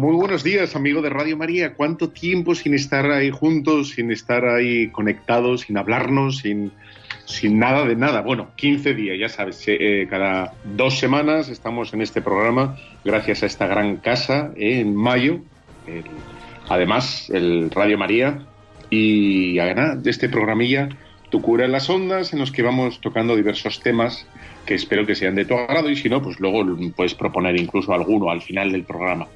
[0.00, 1.74] Muy buenos días, amigo de Radio María.
[1.74, 6.72] ¿Cuánto tiempo sin estar ahí juntos, sin estar ahí conectados, sin hablarnos, sin,
[7.26, 8.22] sin nada de nada?
[8.22, 13.46] Bueno, 15 días, ya sabes, eh, cada dos semanas estamos en este programa, gracias a
[13.46, 15.40] esta gran casa, eh, en mayo.
[16.70, 18.46] además, el Radio María.
[18.88, 20.88] Y de este programilla,
[21.30, 24.26] Tu cura en las ondas, en los que vamos tocando diversos temas
[24.66, 26.64] que espero que sean de tu agrado y si no, pues luego
[26.94, 29.28] puedes proponer incluso alguno al final del programa.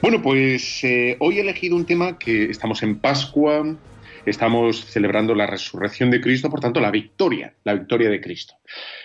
[0.00, 3.76] Bueno, pues eh, hoy he elegido un tema que estamos en Pascua,
[4.26, 8.54] estamos celebrando la resurrección de Cristo, por tanto, la victoria, la victoria de Cristo.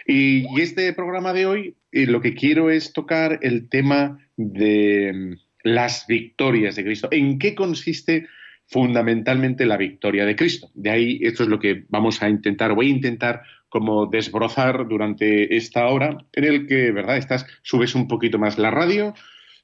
[0.06, 5.34] Y, este programa de hoy eh, lo que quiero es tocar el tema de mm,
[5.64, 7.08] las victorias de Cristo.
[7.12, 8.28] ¿En qué consiste
[8.68, 10.70] fundamentalmente la victoria de Cristo?
[10.74, 15.56] De ahí, esto es lo que vamos a intentar, voy a intentar como desbrozar durante
[15.56, 17.18] esta hora en el que, ¿verdad?
[17.18, 19.14] Estás, subes un poquito más la radio,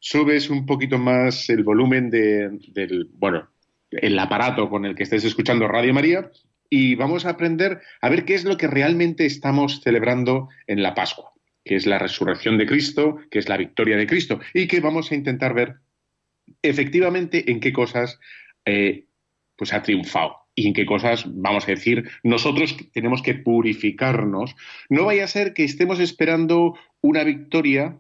[0.02, 3.50] subes un poquito más el volumen del, bueno,
[3.92, 6.30] el aparato con el que estés escuchando Radio María
[6.70, 10.96] y vamos a aprender a ver qué es lo que realmente estamos celebrando en la
[10.96, 11.32] Pascua,
[11.64, 15.12] que es la resurrección de Cristo, que es la victoria de Cristo y que vamos
[15.12, 15.76] a intentar ver
[16.64, 18.20] efectivamente en qué cosas
[18.66, 19.06] eh,
[19.56, 24.56] pues ha triunfado y en qué cosas, vamos a decir, nosotros tenemos que purificarnos.
[24.90, 27.98] No vaya a ser que estemos esperando una victoria,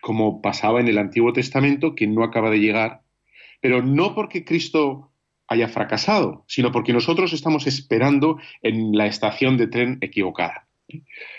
[0.00, 3.02] como pasaba en el Antiguo Testamento, que no acaba de llegar,
[3.60, 5.12] pero no porque Cristo
[5.48, 10.68] haya fracasado, sino porque nosotros estamos esperando en la estación de tren equivocada.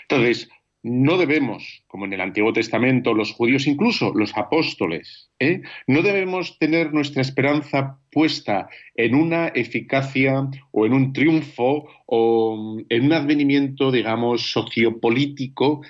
[0.08, 0.50] Entonces,
[0.82, 5.60] no debemos, como en el Antiguo Testamento, los judíos, incluso los apóstoles, ¿eh?
[5.86, 13.04] no debemos tener nuestra esperanza puesta en una eficacia o en un triunfo o en
[13.04, 15.82] un advenimiento, digamos, sociopolítico.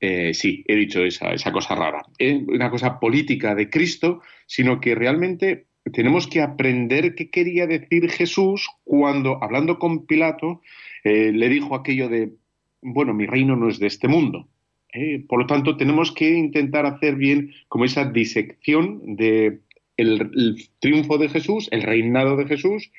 [0.00, 2.42] Eh, sí, he dicho esa, esa cosa rara, ¿eh?
[2.48, 8.68] una cosa política de Cristo, sino que realmente tenemos que aprender qué quería decir Jesús
[8.84, 10.62] cuando, hablando con Pilato,
[11.02, 12.34] le dijo aquello de
[12.82, 14.48] bueno, mi reino no es de este mundo.
[14.92, 15.24] ¿eh?
[15.28, 19.60] Por lo tanto, tenemos que intentar hacer bien como esa disección de
[19.96, 22.90] el, triunfo de Jesús, el reinado de Jesús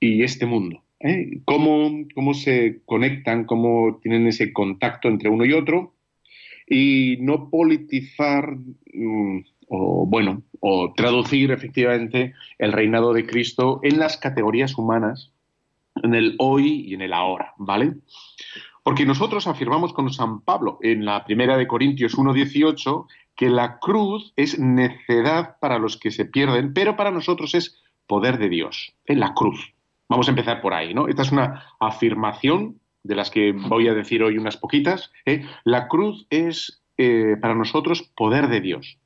[0.00, 0.82] y este mundo.
[1.00, 1.40] ¿eh?
[1.44, 5.94] Cómo, cómo se conectan, cómo tienen ese contacto entre uno y otro
[6.68, 8.56] y no politizar
[8.92, 9.38] mm,
[9.68, 15.32] o bueno o traducir efectivamente el reinado de Cristo en las categorías humanas
[16.02, 17.94] en el hoy y en el ahora, ¿vale?
[18.82, 23.06] Porque nosotros afirmamos con San Pablo en la primera de Corintios 1.18
[23.36, 28.38] que la cruz es necedad para los que se pierden, pero para nosotros es poder
[28.38, 29.74] de Dios, en la cruz.
[30.08, 31.08] Vamos a empezar por ahí, ¿no?
[31.08, 35.10] Esta es una afirmación de las que voy a decir hoy unas poquitas.
[35.26, 35.46] ¿eh?
[35.64, 38.98] La cruz es eh, para nosotros poder de Dios.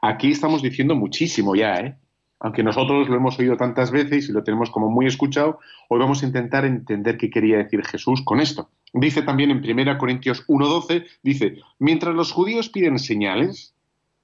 [0.00, 1.96] Aquí estamos diciendo muchísimo ya, ¿eh?
[2.44, 6.22] Aunque nosotros lo hemos oído tantas veces y lo tenemos como muy escuchado, hoy vamos
[6.22, 8.68] a intentar entender qué quería decir Jesús con esto.
[8.92, 13.74] Dice también en 1 Corintios 1.12, dice, mientras los judíos piden señales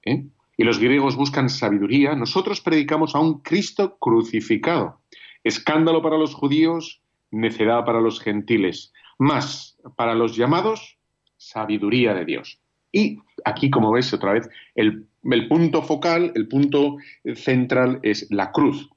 [0.05, 0.27] ¿eh?
[0.55, 5.01] y los griegos buscan sabiduría, nosotros predicamos a un Cristo crucificado.
[5.43, 7.01] Escándalo para los judíos,
[7.31, 10.99] necedad para los gentiles, más para los llamados,
[11.37, 12.61] sabiduría de Dios.
[12.91, 15.07] Y aquí, como ves otra vez, el,
[15.47, 16.97] punto focal, el punto
[17.35, 18.89] central es la cruz,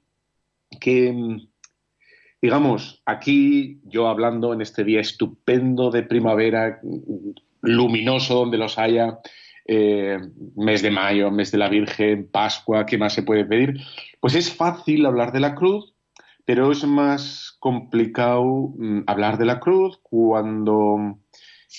[0.79, 1.13] que
[2.41, 6.79] digamos, aquí yo hablando en este día estupendo de primavera,
[7.61, 9.19] luminoso donde los haya,
[9.67, 10.19] eh,
[10.55, 13.79] mes de mayo, mes de la Virgen, Pascua, ¿qué más se puede pedir?
[14.19, 15.95] Pues es fácil hablar de la cruz,
[16.45, 21.17] pero es más complicado mm, hablar de la cruz cuando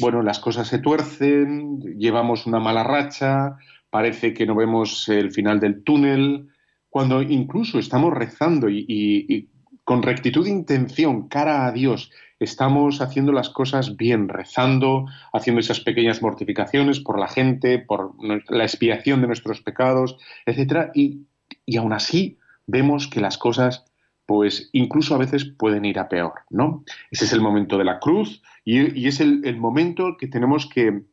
[0.00, 3.56] bueno, las cosas se tuercen, llevamos una mala racha,
[3.96, 6.50] parece que no vemos el final del túnel,
[6.90, 9.48] cuando incluso estamos rezando y,
[9.84, 15.80] con rectitud de intención, cara a Dios, estamos haciendo las cosas bien, rezando, haciendo esas
[15.80, 18.12] pequeñas mortificaciones por la gente, por
[18.50, 21.22] la expiación de nuestros pecados, etcétera, y,
[21.64, 23.86] y aún así vemos que las cosas
[24.26, 26.84] pues incluso a veces pueden ir a peor, ¿no?
[27.10, 31.04] Ese es el momento de la cruz y, es el, momento que tenemos que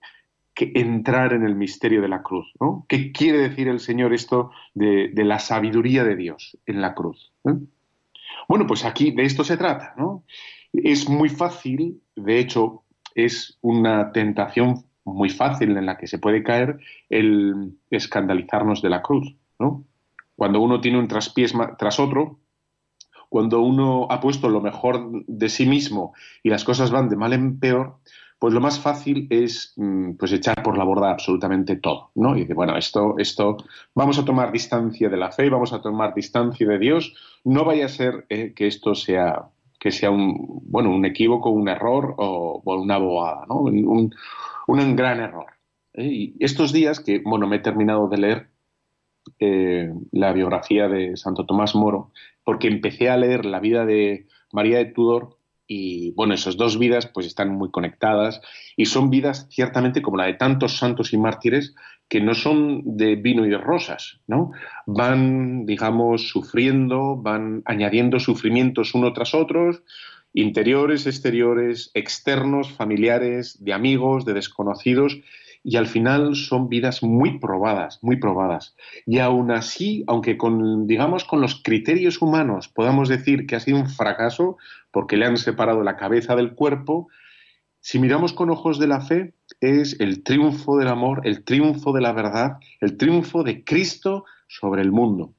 [0.54, 2.52] que entrar en el misterio de la cruz.
[2.60, 2.86] ¿no?
[2.88, 7.32] ¿Qué quiere decir el Señor esto de, la sabiduría de Dios en la cruz?
[7.46, 7.56] ¿eh?
[8.48, 9.94] Bueno, pues aquí de esto se trata.
[9.98, 10.24] ¿no?
[10.74, 12.84] Es muy fácil, de hecho,
[13.16, 16.80] es una tentación muy fácil en la que se puede caer
[17.10, 19.36] el escandalizarnos de la cruz.
[19.60, 19.84] ¿no?
[20.36, 22.40] Cuando uno tiene un traspiés tras otro,
[23.30, 26.14] cuando uno ha puesto lo mejor de sí mismo
[26.44, 27.98] y las cosas van de mal en peor,
[28.44, 32.36] pues lo más fácil es mm, pues echar por la borda absolutamente todo, ¿no?
[32.36, 33.56] Y decir, bueno, esto, esto,
[33.96, 37.86] vamos a tomar distancia de la fe, vamos a tomar distancia de Dios, no vaya
[37.86, 39.46] a ser eh, que esto sea
[39.80, 43.62] que sea un bueno un equívoco, un error o, una bobada, ¿no?
[43.62, 44.14] Un,
[44.68, 45.46] un, gran error.
[45.94, 46.04] ¿eh?
[46.04, 48.50] Y estos días que bueno me he terminado de leer
[49.40, 52.12] eh, la biografía de Santo Tomás Moro,
[52.44, 55.38] porque empecé a leer la vida de María de Tudor
[55.68, 58.42] y bueno, esas dos vidas pues están muy conectadas
[58.76, 61.74] y son vidas ciertamente como la de tantos santos y mártires
[62.10, 64.52] que no son de vino y de rosas, ¿no?
[64.86, 69.84] Van, digamos, sufriendo, van añadiendo sufrimientos uno tras otros,
[70.34, 75.22] interiores, exteriores, externos, familiares, de amigos, de desconocidos,
[75.64, 78.76] y al final son vidas muy probadas, muy probadas.
[79.06, 83.78] Y aún así, aunque con, digamos, con los criterios humanos podamos decir que ha sido
[83.78, 84.58] un fracaso
[84.92, 87.08] porque le han separado la cabeza del cuerpo,
[87.80, 92.02] si miramos con ojos de la fe, es el triunfo del amor, el triunfo de
[92.02, 95.34] la verdad, el triunfo de Cristo sobre el mundo.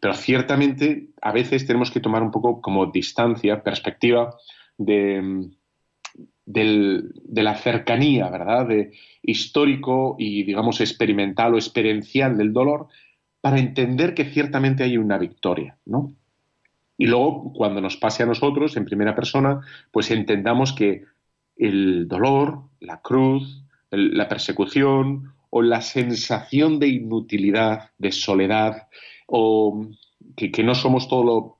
[0.00, 4.34] Pero ciertamente a veces tenemos que tomar un poco como distancia, perspectiva
[4.76, 5.48] de,
[6.46, 8.68] de la cercanía, ¿verdad?
[8.68, 12.86] De histórico y, digamos, experimental o experiencial del dolor
[13.40, 16.14] para entender que ciertamente hay una victoria, ¿no?
[16.96, 19.60] Y luego, cuando nos pase a nosotros, en primera persona,
[19.90, 21.04] pues entendamos que
[21.56, 28.88] el dolor, la cruz, la persecución o la sensación de inutilidad, de soledad,
[29.26, 29.86] o
[30.36, 31.55] que, que no somos todo lo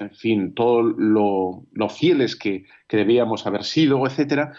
[0.00, 4.52] en fin, todo lo, fieles que, debíamos haber sido, etcétera,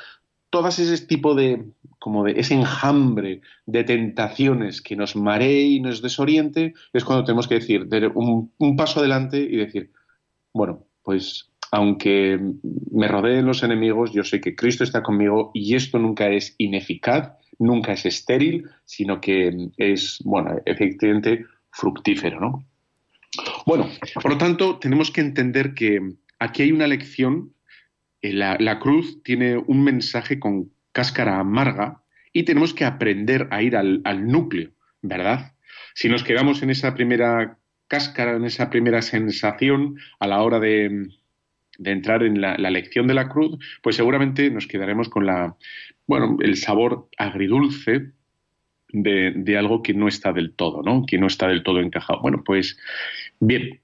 [0.49, 1.65] todas ese tipo de,
[1.99, 7.47] como de ese enjambre de tentaciones que nos maree y nos desoriente, es cuando tenemos
[7.47, 9.91] que decir, un, un paso adelante y decir,
[10.53, 12.39] bueno, pues aunque
[12.91, 17.33] me rodeen los enemigos, yo sé que Cristo está conmigo y esto nunca es ineficaz,
[17.59, 22.65] nunca es estéril, sino que es, bueno, efectivamente fructífero, ¿no?
[23.67, 25.99] Bueno, por lo tanto, tenemos que entender que
[26.39, 27.53] aquí hay una lección.
[28.21, 33.75] Eh, la, cruz tiene un mensaje con cáscara amarga y tenemos que aprender a ir
[33.75, 34.71] al, núcleo,
[35.01, 35.51] ¿verdad?
[35.95, 37.57] Si nos quedamos en esa primera
[37.89, 41.09] cáscara, en esa primera sensación a la hora de,
[41.83, 45.57] entrar en la, lección de la cruz, pues seguramente nos quedaremos con la,
[46.05, 48.13] bueno, el sabor agridulce
[48.89, 51.05] de, algo que no está del todo, ¿no?
[51.05, 52.21] Que no está del todo encajado.
[52.21, 52.77] Bueno, pues
[53.39, 53.81] bien.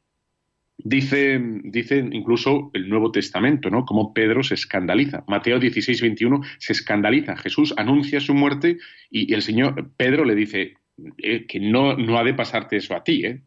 [0.78, 3.86] Dice, dice incluso el Nuevo Testamento, ¿no?
[3.86, 5.24] Como Pedro se escandaliza.
[5.28, 7.38] Mateo 16, 21 se escandaliza.
[7.38, 8.78] Jesús anuncia su muerte
[9.10, 10.74] y, el Señor, Pedro le dice
[11.18, 13.42] eh, que no, no ha de pasarte eso a ti, ¿eh?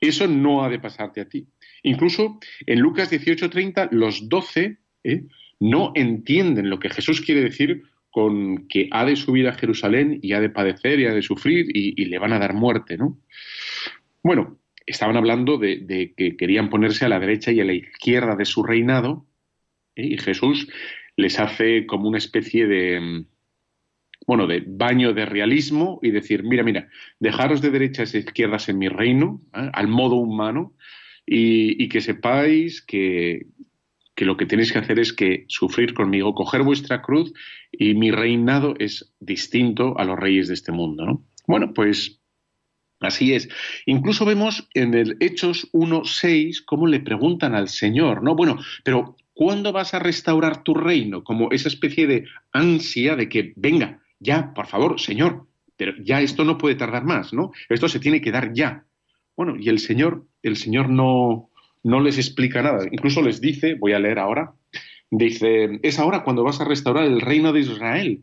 [0.00, 1.46] Eso no ha de pasarte a ti.
[1.82, 5.24] Incluso en Lucas 18, 30, los doce ¿eh?
[5.60, 10.32] no entienden lo que Jesús quiere decir con que ha de subir a Jerusalén y
[10.32, 13.18] ha de padecer y ha de sufrir y, le van a dar muerte, ¿no?
[14.22, 18.44] Bueno, estaban hablando de, que querían ponerse a la derecha y a la izquierda de
[18.44, 19.26] su reinado
[19.96, 20.06] ¿eh?
[20.06, 20.68] y Jesús
[21.16, 23.24] les hace como una especie de,
[24.26, 26.88] bueno, de baño de realismo y decir, mira, mira,
[27.20, 29.70] dejaros de derechas e izquierdas en mi reino, ¿eh?
[29.72, 30.74] al modo humano,
[31.24, 33.46] y, que sepáis que,
[34.14, 37.32] que lo que tenéis que hacer es que sufrir conmigo, coger vuestra cruz
[37.70, 41.06] y mi reinado es distinto a los reyes de este mundo.
[41.06, 41.24] ¿no?
[41.46, 42.21] Bueno, pues
[43.02, 43.48] así es.
[43.86, 48.34] Incluso vemos en el Hechos 1.6 cómo le preguntan al Señor, ¿no?
[48.34, 51.24] Bueno, pero ¿cuándo vas a restaurar tu reino?
[51.24, 56.44] Como esa especie de ansia de que, venga, ya, por favor, Señor, pero ya esto
[56.44, 57.52] no puede tardar más, ¿no?
[57.68, 58.84] Esto se tiene que dar ya.
[59.36, 61.50] Bueno, y el Señor, el Señor no,
[61.82, 62.86] no les explica nada.
[62.90, 64.54] Incluso les dice, voy a leer ahora,
[65.10, 68.22] dice, es ahora cuando vas a restaurar el reino de Israel.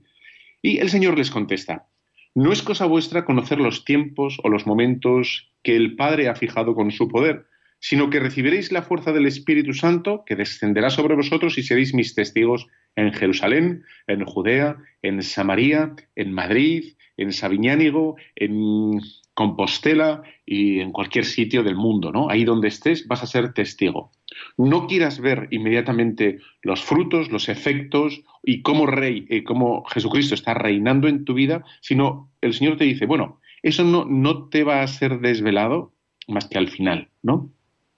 [0.61, 1.87] Y el Señor les contesta,
[2.35, 6.75] no es cosa vuestra conocer los tiempos o los momentos que el Padre ha fijado
[6.75, 7.45] con su poder,
[7.79, 12.13] sino que recibiréis la fuerza del Espíritu Santo que descenderá sobre vosotros y seréis mis
[12.13, 18.99] testigos en Jerusalén, en Judea, en Samaria, en Madrid, en Sabiñánigo, en
[19.33, 22.29] Compostela y en cualquier sitio del mundo, ¿no?
[22.29, 24.11] Ahí donde estés vas a ser testigo.
[24.57, 30.53] No quieras ver inmediatamente los frutos, los efectos y cómo rey, eh, cómo Jesucristo está
[30.53, 34.81] reinando en tu vida, sino el Señor te dice, bueno, eso no, no te va
[34.81, 35.93] a ser desvelado
[36.27, 37.51] más que al final, ¿no?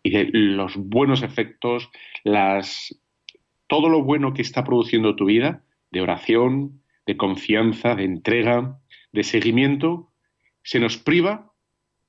[0.03, 1.89] Y de los buenos efectos,
[2.23, 2.99] las,
[3.67, 8.79] todo lo bueno que está produciendo tu vida, de oración, de confianza, de entrega,
[9.11, 10.11] de seguimiento,
[10.63, 11.51] se nos priva,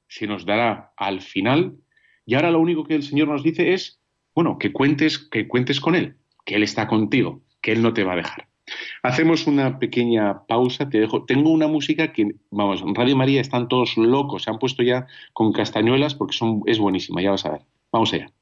[0.09, 1.77] se nos dará al final,
[2.25, 4.01] y ahora lo único que el Señor nos dice es,
[4.35, 8.05] bueno, que cuentes, que cuentes con Él, que Él está contigo, que Él no te
[8.05, 8.49] va a dejar.
[9.03, 11.25] Hacemos una pequeña pausa, te dejo.
[11.25, 15.53] Tengo una música que, vamos, Radio María están todos locos, se han puesto ya con
[15.53, 17.63] castañuelas porque son, es buenísima, ya vas a ver.
[17.91, 18.33] Vamos allá.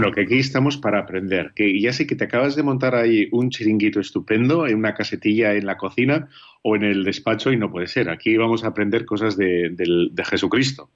[0.00, 1.52] Bueno, que aquí estamos para aprender.
[1.54, 5.52] Que ya sé que te acabas de montar ahí un chiringuito estupendo en una casetilla
[5.52, 6.30] en la cocina
[6.62, 8.08] o en el despacho y no puede ser.
[8.08, 10.88] Aquí vamos a aprender cosas de, de Jesucristo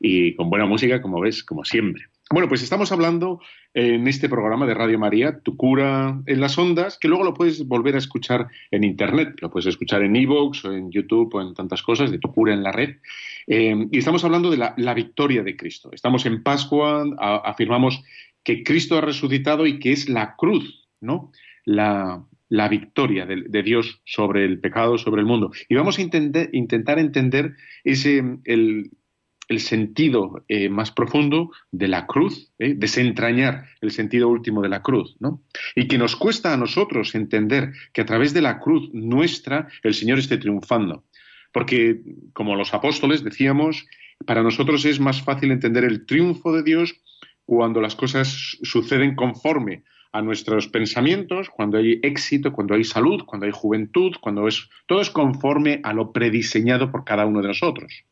[0.00, 2.04] y con buena música, como ves, como siempre.
[2.30, 3.40] Bueno, pues estamos hablando
[3.72, 7.66] en este programa de Radio María, Tu cura en las ondas, que luego lo puedes
[7.66, 11.54] volver a escuchar en Internet, lo puedes escuchar en Evox o en YouTube o en
[11.54, 12.96] tantas cosas, de Tu cura en la red.
[13.46, 15.88] Eh, y estamos hablando de la, la, victoria de Cristo.
[15.90, 18.04] Estamos en Pascua, afirmamos
[18.48, 21.32] que Cristo ha resucitado y que es la cruz, ¿no?
[21.66, 22.24] La,
[22.70, 25.50] victoria de, Dios sobre el pecado, sobre el mundo.
[25.68, 28.90] Y vamos a intentar entender ese, el,
[29.58, 32.72] sentido eh, más profundo de la cruz, ¿eh?
[32.74, 35.42] desentrañar el sentido último de la cruz, ¿no?
[35.74, 39.92] Y que nos cuesta a nosotros entender que a través de la cruz nuestra el
[39.92, 41.04] Señor esté triunfando.
[41.52, 42.00] Porque,
[42.32, 43.86] como los apóstoles decíamos,
[44.24, 46.98] para nosotros es más fácil entender el triunfo de Dios
[47.48, 53.46] cuando las cosas suceden conforme a nuestros pensamientos, cuando hay éxito, cuando hay salud, cuando
[53.46, 58.04] hay juventud, cuando es todo es conforme a lo prediseñado por cada uno de nosotros.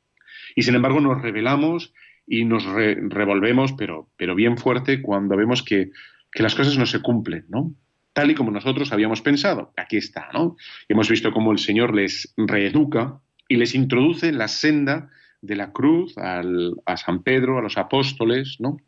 [0.55, 1.93] Y sin embargo nos revelamos
[2.26, 5.90] y nos revolvemos, pero, pero bien fuerte, cuando vemos que,
[6.33, 7.75] que, las cosas no se cumplen, ¿no?
[8.14, 9.75] Tal y como nosotros habíamos pensado.
[9.76, 10.57] Aquí está, ¿no?
[10.88, 15.11] hemos visto cómo el Señor les reeduca y les introduce en la senda
[15.43, 18.78] de la cruz al, a San Pedro, a los apóstoles, ¿no?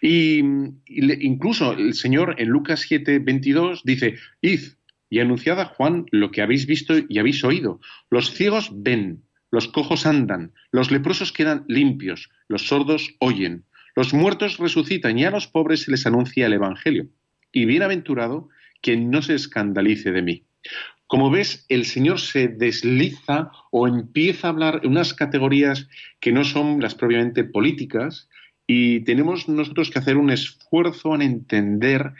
[0.00, 0.38] Y,
[0.86, 4.60] incluso el Señor en Lucas 7, 22 dice, id
[5.10, 7.80] y anunciad a Juan lo que habéis visto y habéis oído.
[8.10, 14.58] Los ciegos ven, los cojos andan, los leprosos quedan limpios, los sordos oyen, los muertos
[14.58, 17.06] resucitan y a los pobres se les anuncia el Evangelio.
[17.52, 18.48] Y bienaventurado
[18.82, 20.44] quien no se escandalice de mí.
[21.06, 26.42] Como ves, el Señor se desliza o empieza a hablar en unas categorías que no
[26.42, 28.28] son las propiamente políticas,
[28.66, 32.12] y tenemos nosotros que hacer un esfuerzo en entender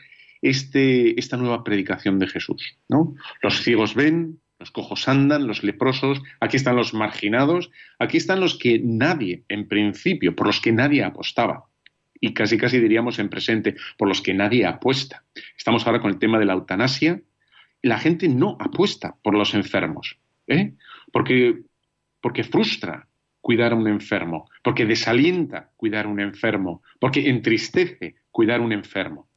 [0.42, 2.76] este, esta nueva predicación de Jesús.
[2.88, 3.14] ¿no?
[3.42, 8.58] Los ciegos ven, los cojos andan, los leprosos, aquí están los marginados, aquí están los
[8.58, 11.64] que nadie, en principio, por los que nadie apostaba.
[12.20, 15.24] Y casi casi diríamos en presente, por los que nadie apuesta.
[15.56, 17.20] Estamos ahora con el tema de la eutanasia.
[17.82, 20.72] La gente no apuesta por los enfermos, ¿eh?
[21.12, 21.62] porque,
[22.20, 23.08] porque frustra,
[23.44, 28.72] cuidar a un enfermo, porque desalienta cuidar a un enfermo, porque entristece cuidar a un
[28.72, 29.28] enfermo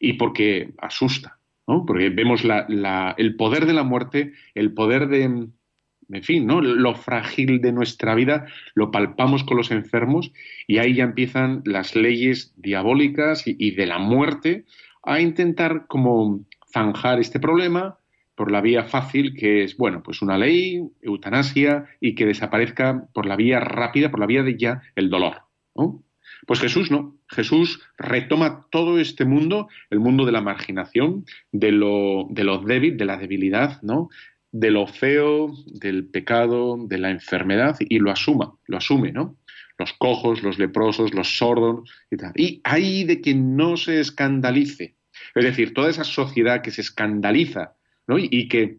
[0.00, 1.84] y porque asusta ¿no?
[1.84, 6.62] Porque vemos el poder de la muerte, el poder de, en fin, ¿no?
[6.62, 10.32] Lo frágil de nuestra vida lo palpamos con los enfermos
[10.66, 14.64] y ahí ya empiezan las leyes diabólicas y, y de la muerte
[15.02, 17.98] a intentar como zanjar este problema
[18.34, 23.26] por la vía fácil que es, bueno, pues una ley, eutanasia y que desaparezca por
[23.26, 25.42] la vía rápida, por la vía de ya el dolor.
[25.74, 26.02] ¿no?
[26.46, 27.16] Pues Jesús no.
[27.28, 32.96] Jesús retoma todo este mundo, el mundo de la marginación, de lo, de lo débil,
[32.96, 34.08] de la debilidad, ¿no?
[34.54, 39.36] de lo feo, del pecado, de la enfermedad, y lo asuma, lo asume, ¿no?
[39.78, 42.32] Los cojos, los leprosos, los sordos y tal.
[42.36, 44.94] Y hay de quien no se escandalice.
[45.34, 47.74] Es decir, toda esa sociedad que se escandaliza
[48.08, 48.78] y, que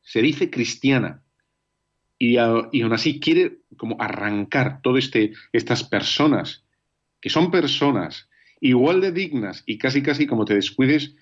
[0.00, 1.22] se dice cristiana
[2.18, 6.64] y, aún así quiere como arrancar todas este, estas personas,
[7.20, 8.28] que son personas
[8.60, 11.16] igual de dignas y casi casi como te descuides,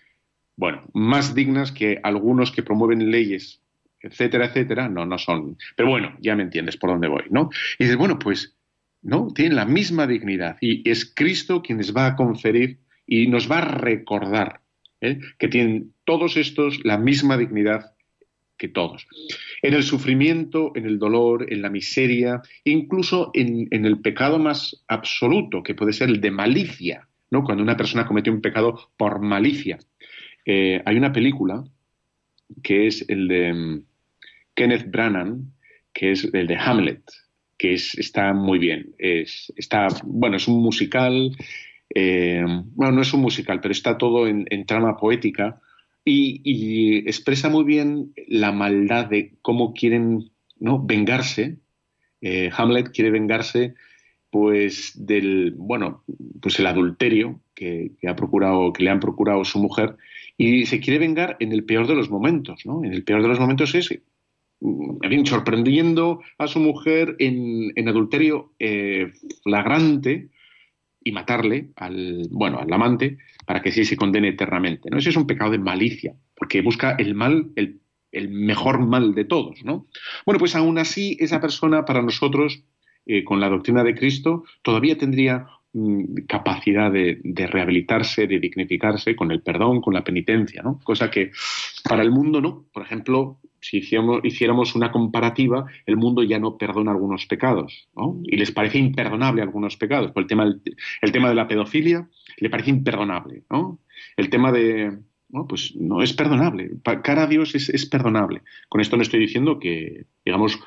[0.56, 3.62] bueno, más dignas que algunos que promueven leyes,
[4.00, 5.56] etcétera, etcétera, no, no son.
[5.74, 7.48] Pero bueno, ya me entiendes por dónde voy, ¿no?
[7.78, 8.56] Y dices, bueno, pues,
[9.00, 9.28] ¿no?
[9.34, 13.58] Tienen la misma dignidad y es Cristo quien les va a conferir y nos va
[13.58, 14.60] a recordar
[15.00, 15.18] ¿eh?
[15.38, 17.94] que tienen todos estos la misma dignidad
[18.60, 19.08] que todos.
[19.62, 25.62] En el sufrimiento, en el dolor, en la miseria, incluso en, el pecado más absoluto,
[25.62, 27.42] que puede ser el de malicia, ¿no?
[27.42, 29.78] Cuando una persona comete un pecado por malicia.
[30.44, 31.64] Eh, hay una película
[32.62, 33.84] que es el de mm,
[34.54, 35.38] Kenneth Branagh,
[35.94, 37.02] que es el de Hamlet,
[37.56, 38.94] que es, está muy bien.
[38.98, 41.34] Es, está, bueno, es un musical,
[41.94, 42.44] eh,
[42.74, 45.60] bueno, no es un musical, pero está todo en, trama poética
[46.04, 50.82] y, expresa muy bien la maldad de cómo quieren ¿no?
[50.82, 51.58] vengarse.
[52.20, 53.74] Eh, Hamlet quiere vengarse
[54.28, 56.04] pues del bueno
[56.40, 59.96] pues el adulterio que, ha procurado que le han procurado su mujer
[60.36, 62.84] y se quiere vengar en el peor de los momentos, ¿no?
[62.84, 63.90] En el peor de los momentos es,
[64.60, 69.10] bien, sorprendiendo a su mujer en, adulterio eh,
[69.42, 70.30] flagrante
[71.02, 74.98] y matarle al, bueno, al amante para que sí se condene eternamente, ¿no?
[74.98, 77.80] Ese es un pecado de malicia, porque busca el mal, el,
[78.12, 79.86] el mejor mal de todos, ¿no?
[80.26, 82.64] Bueno, pues aún así esa persona para nosotros,
[83.06, 85.46] eh, con la doctrina de Cristo, todavía tendría
[86.26, 90.80] capacidad de, rehabilitarse, de dignificarse con el perdón, con la penitencia, ¿no?
[90.82, 91.30] Cosa que
[91.88, 92.64] para el mundo no.
[92.72, 98.20] Por ejemplo, si hiciéramos, una comparativa, el mundo ya no perdona algunos pecados, ¿no?
[98.24, 100.10] Y les parece imperdonable algunos pecados.
[100.10, 100.44] Por el tema,
[101.02, 103.78] el tema de la pedofilia le parece imperdonable, ¿no?
[104.16, 106.70] El tema de, no, pues no es perdonable.
[106.82, 108.42] Cara a Dios es, es perdonable.
[108.68, 110.58] Con esto no estoy diciendo que, digamos,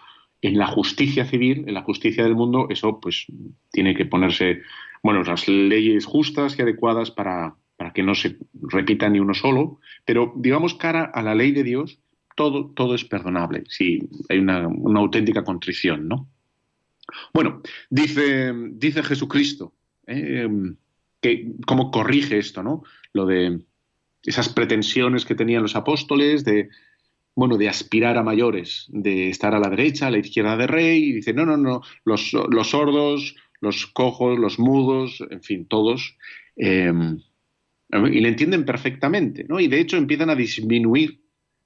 [0.43, 3.25] en la justicia civil, en la justicia del mundo, eso pues
[3.71, 4.61] tiene que ponerse
[5.03, 7.55] bueno, las leyes justas y adecuadas para,
[7.93, 11.99] que no se repita ni uno solo, pero digamos cara a la ley de Dios,
[12.35, 14.63] todo, todo es perdonable, si hay una,
[14.95, 16.29] auténtica contrición, ¿no?
[17.33, 19.73] Bueno, dice, dice Jesucristo,
[20.07, 20.47] eh,
[21.21, 22.83] que cómo corrige esto, ¿no?
[23.11, 23.59] Lo de
[24.23, 26.69] esas pretensiones que tenían los apóstoles de,
[27.35, 31.03] bueno, de aspirar a mayores, de estar a la derecha, a la izquierda de rey,
[31.03, 36.17] y dice, no, no, no, los, los sordos, los cojos, los mudos, en fin, todos,
[36.57, 37.17] em,
[38.11, 39.59] y le entienden perfectamente, ¿no?
[39.59, 41.21] Y de hecho empiezan a disminuir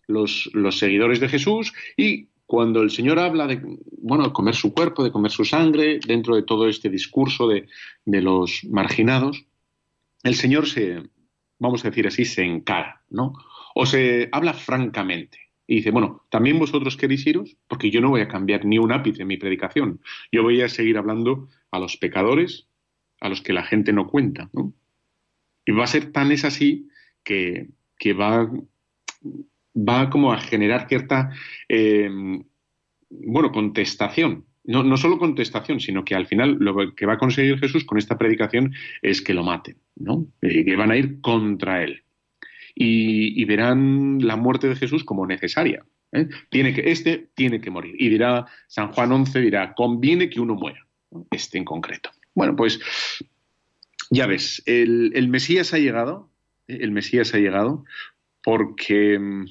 [0.08, 3.60] los, seguidores de Jesús y cuando el Señor habla de,
[4.02, 7.68] bueno, comer su cuerpo, de comer su sangre, dentro de todo este discurso de,
[8.06, 9.46] de los marginados,
[10.24, 11.02] el Señor se,
[11.58, 13.34] vamos a decir así, se encara, ¿no?
[13.74, 15.47] O se habla francamente.
[15.68, 17.58] Y dice, bueno, ¿también vosotros queréis iros?
[17.68, 20.00] Porque yo no voy a cambiar ni un ápice en mi predicación.
[20.32, 22.70] Yo voy a seguir hablando a los pecadores,
[23.20, 24.50] a los que la gente no cuenta.
[24.54, 24.74] ¿no?
[25.66, 26.88] Y va a ser tan es así
[27.22, 27.68] que,
[28.14, 28.50] va,
[29.76, 31.32] va como a generar cierta,
[31.68, 32.10] eh,
[33.10, 34.46] bueno, contestación.
[34.64, 37.98] No, no, solo contestación, sino que al final lo que va a conseguir Jesús con
[37.98, 40.28] esta predicación es que lo maten, ¿no?
[40.42, 42.04] Que van a ir contra él
[42.80, 45.84] y, verán la muerte de Jesús como necesaria.
[46.12, 46.28] ¿eh?
[46.50, 47.96] Tiene que, este tiene que morir.
[47.98, 50.86] Y dirá San Juan 11, dirá, conviene que uno muera,
[51.32, 52.12] este en concreto.
[52.36, 52.80] Bueno, pues
[54.12, 56.30] ya ves, el, Mesías ha llegado,
[56.68, 56.78] ¿eh?
[56.82, 57.84] el Mesías ha llegado
[58.44, 59.46] porque mm,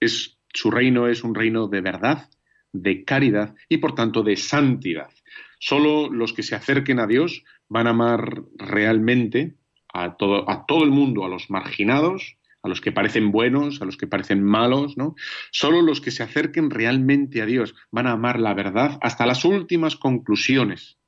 [0.00, 2.28] es, su reino es un reino de verdad,
[2.72, 5.10] de caridad y por tanto de santidad.
[5.60, 9.54] Solo los que se acerquen a Dios van a amar realmente
[9.92, 13.84] a todo, a todo el mundo, a los marginados, a los que parecen buenos, a
[13.84, 15.14] los que parecen malos, ¿no?
[15.50, 19.44] Solo los que se acerquen realmente a Dios van a amar la verdad hasta las
[19.44, 20.98] últimas conclusiones,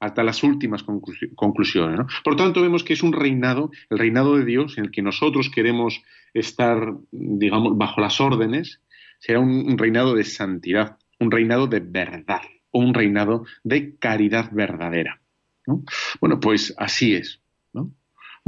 [0.00, 2.00] hasta las últimas conclusiones.
[2.22, 5.02] Por lo tanto, vemos que es un reinado, el reinado de Dios, en el que
[5.02, 6.02] nosotros queremos
[6.34, 8.80] estar, digamos, bajo las órdenes,
[9.18, 15.20] será un, reinado de santidad, un reinado de verdad, un reinado de caridad verdadera.
[16.20, 17.40] Bueno, pues así es.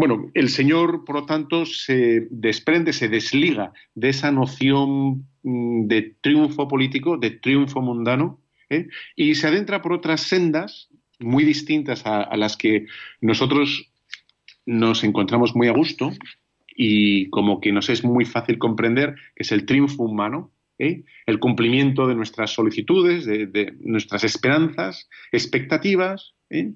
[0.00, 6.16] Bueno, el Señor, por lo tanto, se desprende, se desliga de esa noción mm, de
[6.22, 8.88] triunfo político, de triunfo mundano, ¿eh?
[9.14, 12.86] y se adentra por otras sendas muy distintas a, las que
[13.20, 13.92] nosotros
[14.64, 16.12] nos encontramos muy a gusto
[16.74, 21.04] y como que nos es muy fácil comprender, que es el triunfo humano, ¿eh?
[21.26, 26.72] el cumplimiento de nuestras solicitudes, de, nuestras esperanzas, expectativas, ¿eh?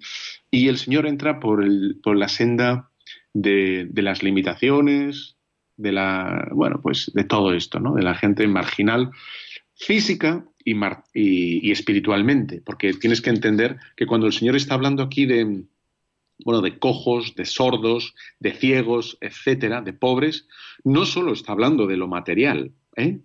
[0.51, 1.65] y el Señor entra por,
[2.03, 2.91] por la senda
[3.35, 5.37] de, las limitaciones,
[5.77, 7.95] de la, bueno, pues de todo esto, ¿no?
[7.95, 9.11] De la gente marginal
[9.75, 15.65] física y, espiritualmente, porque tienes que entender que cuando el Señor está hablando aquí de,
[16.45, 20.49] bueno, de cojos, de sordos, de ciegos, etcétera, de pobres,
[20.85, 23.19] no solo está hablando de lo material, ¿eh?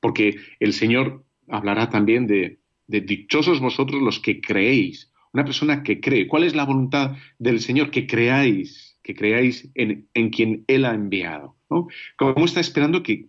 [0.00, 6.00] porque el Señor hablará también de, de dichosos vosotros los que creéis, una persona que
[6.00, 6.26] cree.
[6.26, 7.90] ¿Cuál es la voluntad del Señor?
[7.90, 11.56] Que creáis, que creáis en, quien Él ha enviado.
[11.70, 11.88] ¿no?
[12.18, 13.28] Como está esperando que,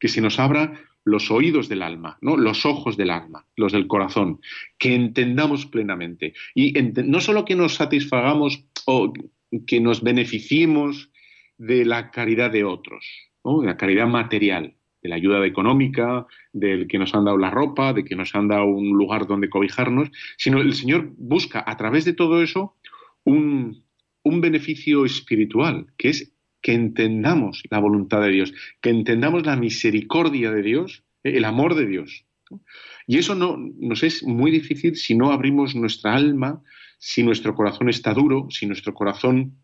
[0.00, 0.72] que se nos abra
[1.04, 2.38] los oídos del alma, ¿no?
[2.38, 4.40] los ojos del alma, los del corazón,
[4.78, 6.32] que entendamos plenamente.
[6.54, 6.72] Y
[7.04, 9.12] no solo que nos satisfagamos o
[9.66, 11.10] que nos beneficiemos
[11.58, 13.04] de la caridad de otros,
[13.44, 17.92] de la caridad material, de la ayuda económica, del que nos han dado la ropa,
[17.92, 22.06] de que nos han dado un lugar donde cobijarnos, sino el Señor busca a través
[22.06, 22.76] de todo eso
[23.24, 23.84] un,
[24.22, 30.50] un beneficio espiritual, que es que entendamos la voluntad de Dios, que entendamos la misericordia
[30.50, 32.24] de Dios, eh, el amor de Dios.
[33.06, 36.62] Y eso no, nos es muy difícil si no abrimos nuestra alma,
[36.98, 39.58] si nuestro corazón está duro, si nuestro corazón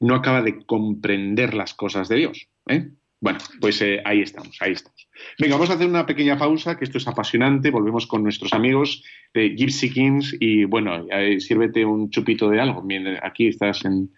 [0.00, 2.48] no acaba de comprender las cosas de Dios.
[2.68, 2.90] ¿eh?
[3.20, 5.08] Bueno, pues eh, ahí estamos, ahí estamos.
[5.38, 7.70] Venga, vamos a hacer una pequeña pausa, que esto es apasionante.
[7.70, 9.02] Volvemos con nuestros amigos
[9.32, 11.06] de Gypsy Kings y bueno,
[11.38, 12.86] sírvete un chupito de algo.
[13.22, 14.10] Aquí estás en,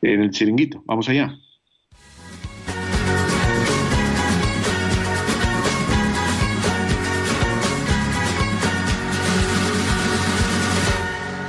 [0.00, 0.82] el chiringuito.
[0.86, 1.38] Vamos allá.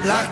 [0.06, 0.30] La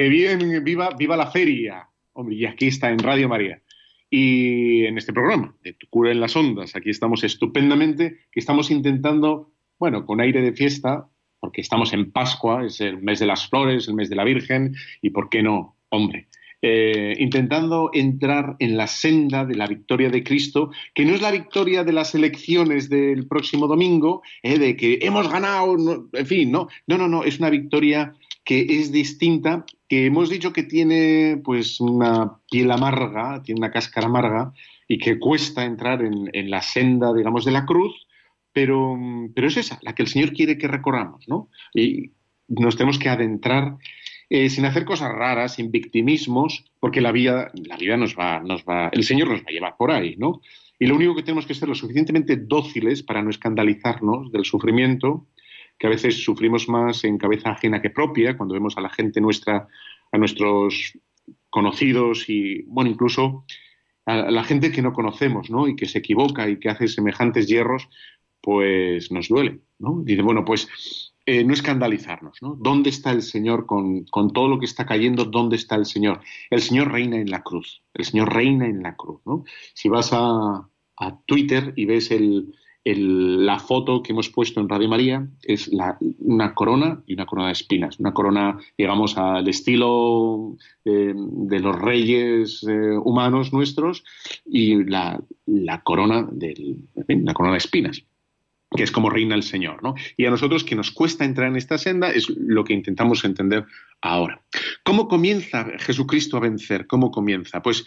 [0.00, 1.86] que bien, viva, viva la feria.
[2.14, 3.60] Hombre, y aquí está en Radio María.
[4.08, 8.70] Y en este programa, de Tu cura en las ondas, aquí estamos estupendamente, que estamos
[8.70, 11.06] intentando, bueno, con aire de fiesta,
[11.38, 14.74] porque estamos en Pascua, es el mes de las flores, el mes de la Virgen,
[15.02, 16.28] y por qué no, hombre.
[16.62, 21.30] Eh, intentando entrar en la senda de la victoria de Cristo, que no es la
[21.30, 25.76] victoria de las elecciones del próximo domingo, eh, de que hemos ganado,
[26.14, 30.52] en fin, no, no, no, no, es una victoria que es distinta, que hemos dicho
[30.52, 34.52] que tiene pues una piel amarga, tiene una cáscara amarga
[34.88, 38.06] y que cuesta entrar en, la senda, digamos, de la cruz,
[38.52, 38.98] pero,
[39.34, 41.48] pero es esa, la que el Señor quiere que recorramos, ¿no?
[41.72, 42.10] Y
[42.48, 43.76] nos tenemos que adentrar
[44.28, 48.64] eh, sin hacer cosas raras, sin victimismos, porque la vida, la vida nos va, nos
[48.64, 50.40] va, el Señor nos va a llevar por ahí, ¿no?
[50.78, 55.26] Y lo único que tenemos que ser lo suficientemente dóciles para no escandalizarnos del sufrimiento,
[55.80, 59.18] que a veces sufrimos más en cabeza ajena que propia, cuando vemos a la gente
[59.18, 59.66] nuestra,
[60.12, 60.92] a nuestros
[61.48, 63.46] conocidos y, bueno, incluso
[64.04, 65.68] a la gente que no conocemos, ¿no?
[65.68, 67.88] Y que se equivoca y que hace semejantes hierros,
[68.42, 70.02] pues nos duele, ¿no?
[70.04, 72.56] Dice, bueno, pues eh, no escandalizarnos, ¿no?
[72.60, 75.24] ¿Dónde está el Señor con, todo lo que está cayendo?
[75.24, 76.20] ¿Dónde está el Señor?
[76.50, 79.44] El Señor reina en la cruz, el Señor reina en la cruz, ¿no?
[79.72, 82.52] Si vas a, a Twitter y ves el,
[82.84, 85.70] la foto que hemos puesto en Radio María es
[86.18, 91.78] una corona y una corona de espinas, una corona, digamos, al estilo eh, de los
[91.78, 94.02] reyes eh, humanos nuestros
[94.46, 95.22] y la,
[95.84, 98.02] corona del, la corona de espinas
[98.72, 99.96] que es como reina el Señor, ¿no?
[100.16, 103.66] Y a nosotros que nos cuesta entrar en esta senda es lo que intentamos entender
[104.00, 104.42] ahora.
[104.84, 106.86] ¿Cómo comienza Jesucristo a vencer?
[106.86, 107.62] ¿Cómo comienza?
[107.62, 107.84] Pues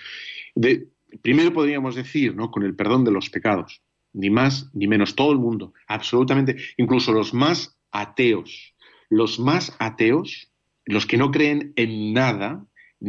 [1.22, 2.52] primero podríamos decir, ¿no?
[2.52, 3.82] Con el perdón de los pecados
[4.14, 8.76] ni más ni menos, todo el mundo, absolutamente, incluso los más ateos,
[9.10, 10.52] los más ateos,
[10.86, 12.66] los que no creen en nada,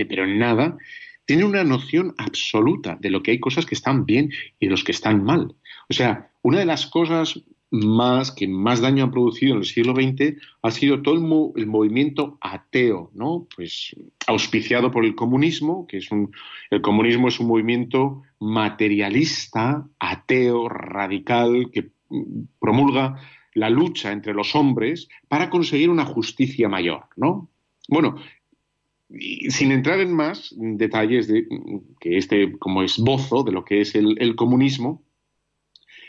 [0.09, 0.77] pero en nada,
[1.25, 4.93] tienen una noción absoluta de lo que hay cosas que están bien y los que
[4.93, 5.55] están mal.
[5.89, 7.41] O sea, una de las cosas
[7.75, 11.17] más que más daño han producido en el siglo XX ha sido todo
[11.57, 13.49] el, movimiento ateo, ¿no?
[13.55, 13.97] Pues
[14.29, 16.31] auspiciado por el comunismo, que es un
[16.71, 21.91] el comunismo es un movimiento materialista, ateo, radical que
[22.61, 23.17] promulga
[23.55, 27.51] la lucha entre los hombres para conseguir una justicia mayor, ¿no?
[27.89, 28.17] Bueno,
[29.49, 31.47] sin entrar en más detalles de
[31.99, 35.03] que este como esbozo de lo que es el comunismo,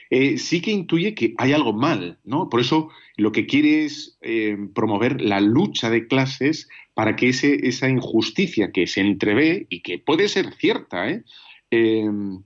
[0.10, 2.50] eh, sí que intuye que hay algo mal, ¿no?
[2.50, 7.68] Por eso lo que quiere es eh, promover la lucha de clases para que ese,
[7.68, 11.24] esa injusticia que se entrevé y que puede ser cierta, ¿eh?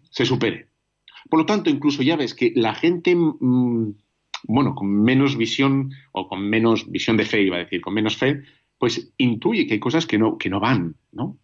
[0.09, 0.69] se supere.
[1.29, 3.93] Por lo tanto, incluso ya ves que la gente, mm,
[4.43, 8.17] bueno, con menos visión o con menos visión de fe, iba a decir, con menos
[8.17, 8.41] fe,
[8.79, 11.37] pues intuye que hay cosas que no, que no van, ¿no?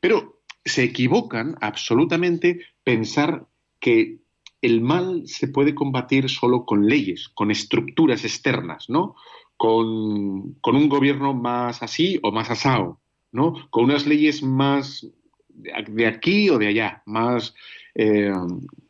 [0.00, 3.46] Pero se equivocan absolutamente pensar
[3.80, 4.21] que
[4.62, 9.16] el mal se puede combatir solo con leyes, con estructuras externas, ¿no?
[9.56, 13.00] Con, un gobierno más así o más asado,
[13.32, 13.68] ¿no?
[13.70, 15.06] Con unas leyes más
[15.48, 17.54] de aquí o de allá, más,
[17.94, 18.32] eh,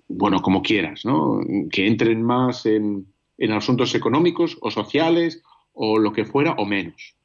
[0.08, 1.40] bueno, como quieras, ¿no?
[1.70, 3.06] Que entren más en,
[3.50, 7.16] asuntos económicos o sociales o lo que fuera o menos.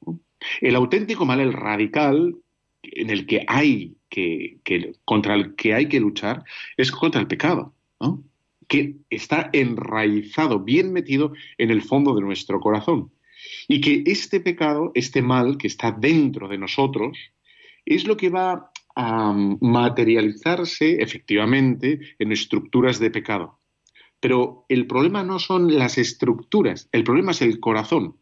[0.61, 2.35] El auténtico mal, el radical,
[2.81, 6.43] en el que hay que, que, contra el que hay que luchar,
[6.75, 8.23] es contra el pecado, ¿no?
[8.67, 13.11] Que está enraizado, bien metido en el fondo de nuestro corazón.
[13.67, 17.17] Y que este pecado, este mal que está dentro de nosotros,
[17.85, 23.59] es lo que va a materializarse efectivamente en estructuras de pecado.
[24.19, 28.17] Pero el problema no son las estructuras, el problema es el corazón.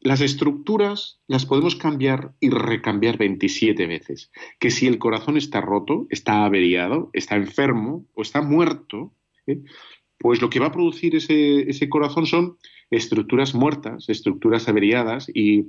[0.00, 4.30] Las estructuras las podemos cambiar y recambiar 27 veces.
[4.60, 9.12] Que si el corazón está roto, está averiado, está enfermo o está muerto,
[9.46, 9.60] ¿eh?
[10.18, 12.56] pues lo que va a producir ese, corazón son
[12.90, 15.66] estructuras muertas, estructuras averiadas y,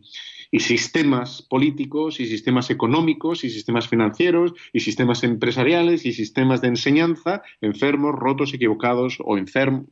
[0.57, 7.41] sistemas políticos y sistemas económicos y sistemas financieros y sistemas empresariales y sistemas de enseñanza
[7.59, 9.85] enfermos, rotos, equivocados o enfermos,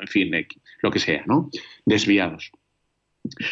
[0.00, 0.32] en fin,
[0.82, 1.50] lo que sea, ¿no?
[1.86, 2.50] Desviados.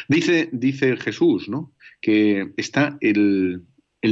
[0.09, 1.73] Dice, dice Jesús, ¿no?
[2.01, 3.63] Que está el,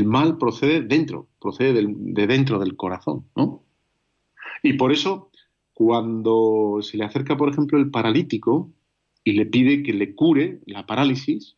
[0.05, 3.65] mal procede dentro, procede de dentro del corazón, ¿no?
[4.63, 5.33] Y por eso
[5.79, 8.73] cuando se le acerca, por ejemplo, el paralítico
[9.23, 11.57] y le pide que le cure la parálisis,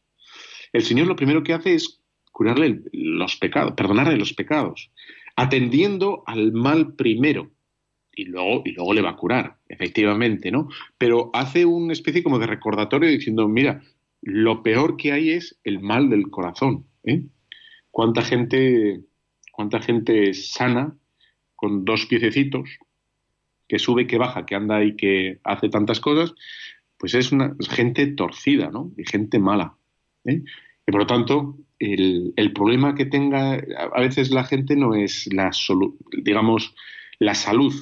[0.75, 4.91] el Señor lo primero que hace es curarle los pecados, perdonarle los pecados,
[5.37, 7.51] atendiendo al mal primero.
[8.13, 10.69] Y luego, y luego le va a curar, efectivamente, ¿no?
[10.99, 13.83] Pero hace una especie como de recordatorio diciendo, mira,
[14.21, 16.85] lo peor que hay es el mal del corazón.
[17.05, 17.25] ¿eh?
[17.91, 19.01] ¿Cuánta gente,
[19.51, 20.95] cuánta gente sana
[21.57, 22.69] con dos piececitos,
[23.71, 26.35] que sube, que baja, que anda y que hace tantas cosas,
[26.99, 28.91] pues es una gente torcida, ¿no?
[28.99, 29.77] Y gente mala.
[30.25, 30.43] ¿eh?
[30.89, 33.63] Y por lo tanto, el, problema que tenga
[33.95, 35.53] a veces la gente no es la
[36.25, 36.75] digamos
[37.21, 37.73] la salud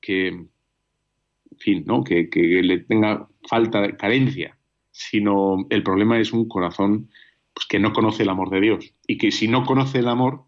[0.00, 0.48] que en
[1.58, 2.04] fin, ¿no?
[2.04, 4.56] Que, que, le tenga falta carencia,
[4.92, 7.10] sino el problema es un corazón
[7.52, 10.44] pues, que no conoce el amor de Dios y que si no conoce el amor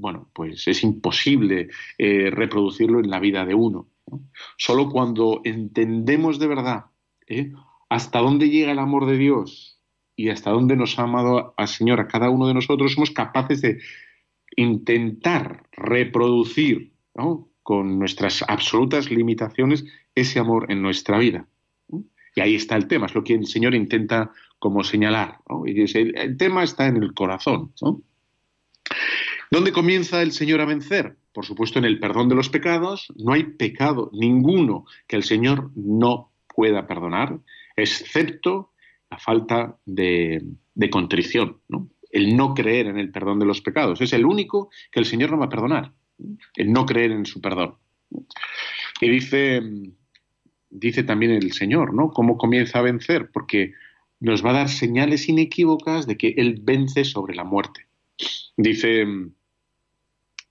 [0.00, 3.86] bueno, pues es imposible eh, reproducirlo en la vida de uno.
[4.56, 6.86] Solo cuando entendemos de verdad
[7.28, 7.52] ¿eh?
[7.88, 9.78] hasta dónde llega el amor de Dios
[10.16, 13.60] y hasta dónde nos ha amado al Señor a cada uno de nosotros, somos capaces
[13.60, 13.78] de
[14.56, 16.92] intentar reproducir
[17.62, 19.84] con nuestras absolutas limitaciones
[20.14, 21.46] ese amor en nuestra vida.
[22.34, 25.38] Y ahí está el tema, es lo que el Señor intenta como señalar.
[25.66, 27.72] Y dice, el, tema está en el corazón.
[29.52, 31.16] ¿Dónde comienza el Señor a vencer?
[31.32, 33.12] Por supuesto, en el perdón de los pecados.
[33.16, 37.36] No hay pecado ninguno que el Señor no pueda perdonar,
[37.74, 38.72] excepto
[39.10, 40.40] la falta de,
[40.92, 41.60] contrición,
[42.12, 44.00] el no creer en el perdón de los pecados.
[44.00, 45.94] Es el único que el Señor no va a perdonar,
[46.54, 47.74] el no creer en su perdón.
[49.00, 49.62] Y dice,
[50.68, 52.10] dice también el Señor, ¿no?
[52.10, 53.30] ¿Cómo comienza a vencer?
[53.32, 53.72] Porque
[54.20, 57.86] nos va a dar señales inequívocas de que Él vence sobre la muerte.
[58.56, 59.06] Dice,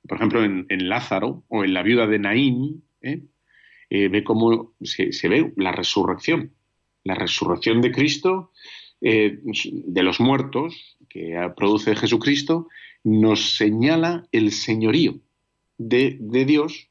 [0.08, 3.22] por ejemplo, en, Lázaro o en la viuda de Naín, ¿eh?
[3.90, 6.54] Eh, ve cómo se, ve la resurrección,
[7.04, 8.52] la resurrección de Cristo,
[9.02, 12.68] eh, de los muertos, que produce Jesucristo,
[13.04, 15.20] nos señala el señorío
[15.78, 16.90] de, Dios,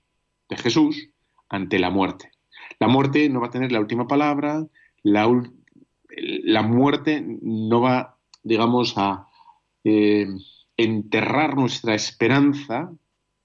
[0.49, 1.11] de Jesús,
[1.49, 2.33] ante la muerte.
[2.81, 4.67] La muerte no va a tener la última palabra,
[5.03, 5.29] la,
[6.63, 9.29] muerte no va, digamos, a
[10.79, 12.91] enterrar nuestra esperanza,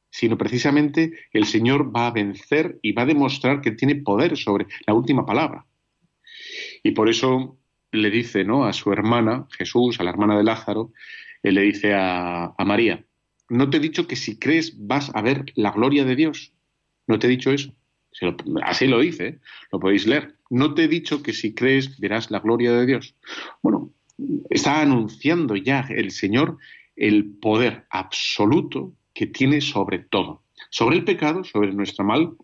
[0.10, 4.68] sino precisamente el Señor va a vencer y va a demostrar que tiene poder sobre
[4.86, 5.66] la última palabra.
[6.84, 7.58] Y por eso
[7.92, 8.66] le dice ¿no?
[8.66, 10.94] a su hermana, Jesús, a la hermana de Lázaro,
[11.42, 13.04] él le dice a, María,
[13.50, 16.54] ¿no te he dicho que si crees vas a ver la gloria de Dios?
[17.08, 17.74] ¿No te he dicho eso?
[18.64, 19.40] así lo dice, ¿eh?
[19.72, 20.36] lo podéis leer.
[20.52, 23.16] No te he dicho que si crees verás la gloria de Dios.
[23.64, 23.92] Bueno,
[24.52, 26.60] está anunciando ya el Señor
[26.96, 30.44] el poder absoluto que tiene sobre todo.
[30.70, 32.36] Sobre el pecado, sobre nuestro mal,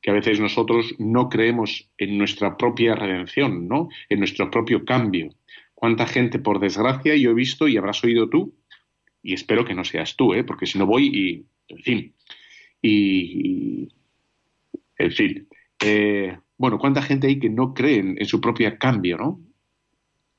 [0.00, 3.88] que a veces nosotros no creemos en nuestra propia redención, ¿no?
[4.08, 5.30] En nuestro propio cambio.
[5.74, 8.54] ¿Cuánta gente, por desgracia, yo he visto y habrás oído tú?
[9.22, 10.44] Y espero que no seas tú, ¿eh?
[10.44, 12.14] Porque si no voy y, en fin,
[12.80, 13.88] y,
[14.96, 15.48] en fin,
[15.84, 19.40] eh, bueno, ¿cuánta gente hay que no cree en, su propio cambio, no?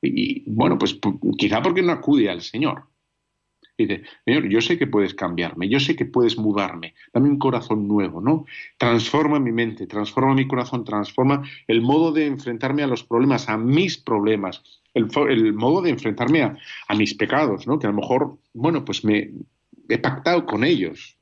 [0.02, 1.00] Y, bueno, pues
[1.38, 2.86] quizá porque no acude al Señor.
[3.78, 7.88] Dice, Señor, yo sé que puedes cambiarme, yo sé que puedes mudarme, dame un corazón
[7.88, 8.46] nuevo, ¿no?
[8.78, 13.58] Transforma mi mente, transforma mi corazón, transforma el modo de enfrentarme a los problemas, a
[13.58, 14.64] mis problemas,
[14.94, 17.78] el, modo de enfrentarme a, a, mis pecados, ¿no?
[17.78, 19.32] Que a lo mejor, bueno, pues me
[19.90, 21.18] he pactado con ellos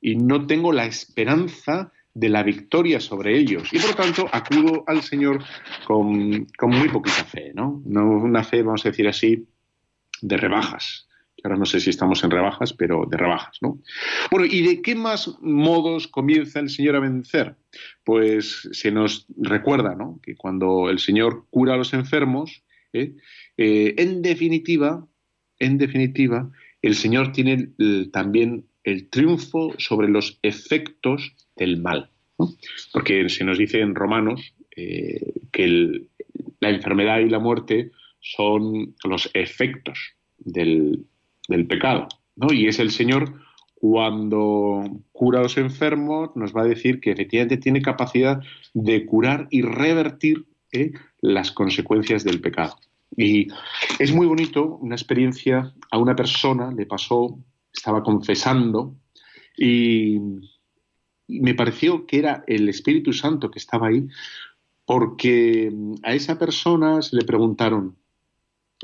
[0.00, 3.72] y no tengo la esperanza de la victoria sobre ellos.
[3.72, 5.42] Y por lo tanto acudo al Señor
[5.86, 7.82] con, muy poquita fe, ¿no?
[7.84, 8.08] ¿no?
[8.08, 9.46] Una fe, vamos a decir así,
[10.22, 11.08] de rebajas.
[11.42, 13.80] Ahora no sé si estamos en rebajas, pero de rebajas, ¿no?
[14.30, 17.56] Bueno, ¿y de qué más modos comienza el Señor a vencer?
[18.04, 20.20] Pues se nos recuerda, ¿no?
[20.22, 23.14] Que cuando el Señor cura a los enfermos, ¿eh?
[23.56, 25.06] Eh, en definitiva,
[25.58, 26.50] en definitiva,
[26.82, 27.70] el Señor tiene
[28.12, 32.10] también el triunfo sobre los efectos del mal.
[32.92, 36.06] Porque se nos dice en Romanos eh, que
[36.60, 39.98] la enfermedad y la muerte son los efectos
[40.38, 41.06] del,
[41.66, 42.08] pecado.
[42.50, 43.40] Y es el Señor
[43.74, 48.40] cuando cura a los enfermos, nos va a decir que efectivamente tiene capacidad
[48.72, 50.92] de curar y revertir ¿eh?
[51.20, 52.76] las consecuencias del pecado.
[53.16, 53.48] Y
[53.98, 57.38] es muy bonito, una experiencia a una persona le pasó,
[57.72, 58.96] estaba confesando
[59.56, 60.18] y
[61.26, 64.06] y me pareció que era el Espíritu Santo que estaba ahí,
[64.84, 67.96] porque a esa persona se le preguntaron,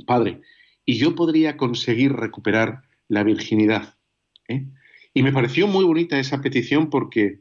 [0.06, 0.40] Padre,
[0.84, 3.96] ¿y yo podría conseguir recuperar la virginidad?
[4.48, 4.66] ¿Eh?
[5.14, 7.40] Y me pareció muy bonita esa petición porque,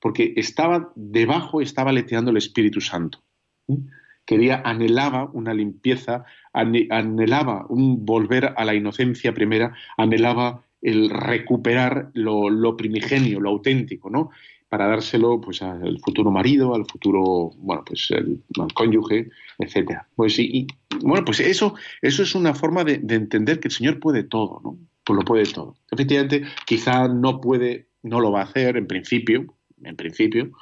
[0.00, 3.22] porque estaba debajo, estaba leteando el Espíritu Santo.
[3.68, 3.76] ¿eh?
[4.24, 12.76] Quería, anhelaba una limpieza, anhelaba un volver a la inocencia primera, anhelaba el recuperar lo,
[12.76, 14.30] primigenio, lo auténtico, ¿no?
[14.72, 20.08] Para dárselo pues al futuro marido, al futuro, bueno, pues el, al cónyuge, etcétera.
[20.16, 20.66] Pues y,
[21.02, 24.78] bueno, pues eso, eso es una forma de, entender que el Señor puede todo, ¿no?
[25.04, 25.76] Pues lo puede todo.
[25.90, 29.44] Efectivamente, quizá no puede, no lo va a hacer en principio,
[29.84, 30.52] en principio,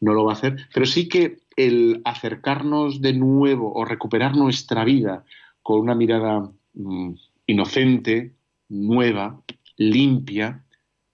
[0.00, 4.82] no lo va a hacer, pero sí que el acercarnos de nuevo o recuperar nuestra
[4.84, 5.24] vida
[5.62, 7.10] con una mirada mm,
[7.46, 8.32] inocente,
[8.70, 9.42] nueva,
[9.76, 10.64] limpia,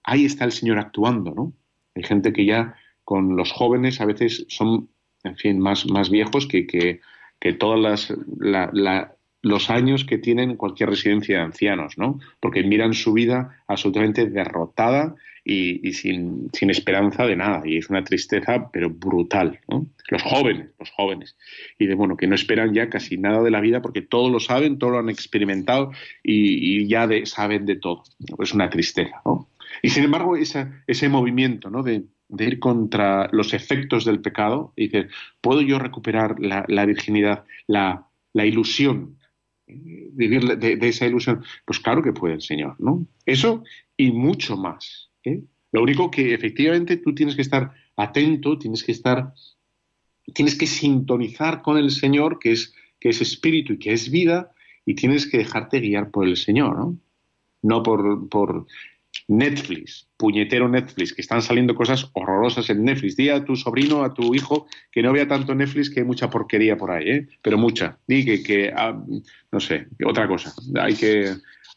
[0.05, 1.53] ahí está el Señor actuando, ¿no?
[1.95, 4.89] Hay gente que ya con los jóvenes a veces son,
[5.23, 6.99] en fin, más, más viejos que, que,
[7.59, 12.19] todas las, la, los años que tienen cualquier residencia de ancianos, ¿no?
[12.39, 17.61] Porque miran su vida absolutamente derrotada y, sin, esperanza de nada.
[17.63, 19.85] Y es una tristeza, pero brutal, ¿no?
[20.09, 21.37] Los jóvenes, los jóvenes.
[21.77, 24.39] Y de, bueno, que no esperan ya casi nada de la vida porque todo lo
[24.39, 25.91] saben, todo lo han experimentado
[26.23, 28.01] y, ya saben de todo.
[28.39, 29.47] Es una tristeza, ¿no?
[29.81, 31.83] Y sin embargo, ese movimiento, ¿no?
[31.83, 32.05] De,
[32.39, 35.11] ir contra los efectos del pecado, y dices,
[35.41, 39.17] ¿puedo yo recuperar la, virginidad, la, ilusión,
[39.67, 41.43] vivir de, de, esa ilusión?
[41.65, 43.05] Pues claro que puede el Señor, ¿no?
[43.25, 43.63] Eso
[43.95, 45.11] y mucho más.
[45.23, 45.43] ¿eh?
[45.71, 49.33] Lo único que efectivamente tú tienes que estar atento, tienes que estar,
[50.33, 54.51] tienes que sintonizar con el Señor, que es, que es espíritu y que es vida,
[54.85, 56.97] y tienes que dejarte guiar por el Señor, ¿no?
[57.61, 58.67] No por
[59.27, 63.15] Netflix, puñetero Netflix, que están saliendo cosas horrorosas en Netflix.
[63.15, 66.29] Di a tu sobrino, a tu hijo, que no vea tanto Netflix, que hay mucha
[66.29, 67.27] porquería por ahí, ¿eh?
[67.41, 67.97] Pero mucha.
[68.07, 69.01] Di que, que ah,
[69.51, 70.53] no sé, otra cosa.
[70.79, 71.33] Hay que,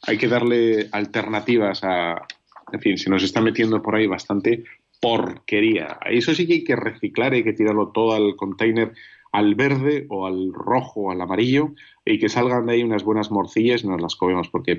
[0.07, 2.27] hay que darle alternativas a,
[2.73, 4.65] en fin, se nos está metiendo por ahí bastante
[5.01, 5.99] porquería.
[6.07, 8.93] Eso sí que hay que reciclar, hay que tirarlo todo al container
[9.33, 11.75] al verde o al rojo o al amarillo
[12.05, 14.77] y que salgan de ahí unas buenas morcillas y nos las comemos porque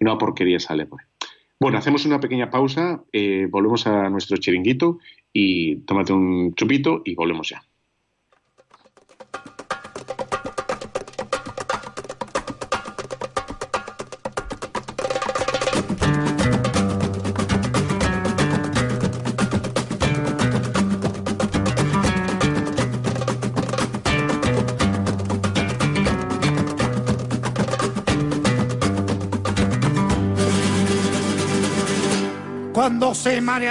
[0.00, 1.17] una porquería sale por ahí.
[1.60, 4.98] Bueno, hacemos una pequeña pausa, eh, volvemos a nuestro chiringuito
[5.32, 7.62] y tómate un chupito y volvemos ya.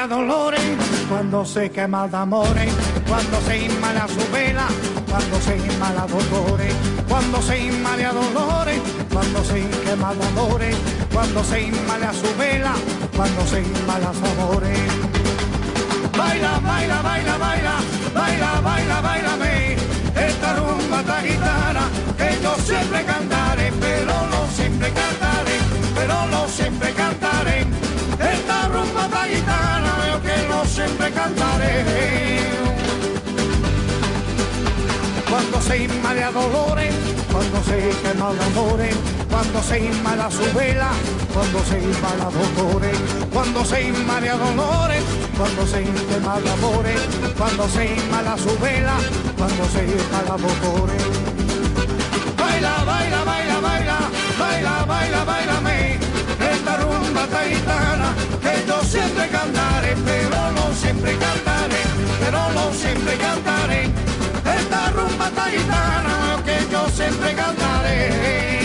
[0.08, 0.62] Dolores,
[1.10, 2.74] cuando se quema de amores,
[3.08, 4.68] cuando se inmala su vela,
[5.10, 6.74] cuando se inmala dolores,
[7.08, 8.82] cuando se inmala dolores,
[9.12, 10.76] cuando se quema de amores,
[11.14, 12.74] cuando se inmala su vela,
[13.16, 14.80] cuando se inmala amores.
[16.18, 17.76] Baila, baila, baila, baila,
[18.14, 19.38] baila, baila, baila,
[20.16, 21.84] esta rumba esta guitarra
[22.18, 25.58] que yo siempre cantaré, pero no siempre cantaré,
[25.96, 26.97] pero no siempre cantaré
[35.38, 36.96] Cuando se inmala dolores,
[37.32, 38.96] cuando se quema amores,
[39.30, 40.90] cuando se inmala su vela,
[41.32, 42.98] cuando se inmala dolores,
[43.32, 45.04] cuando se inmala dolores,
[45.38, 47.00] cuando se quema amores,
[47.38, 48.96] cuando se inmala su vela,
[49.38, 51.04] cuando se inmala dolores.
[52.36, 53.98] Baila, baila, baila, baila,
[54.40, 56.00] baila, baila, baila, me
[56.52, 61.82] esta rumba taitana que yo siempre cantaré, pero no siempre cantaré,
[62.22, 64.07] pero no siempre cantaré.
[64.56, 68.57] Esta rumba taitana que yo siempre cantaré.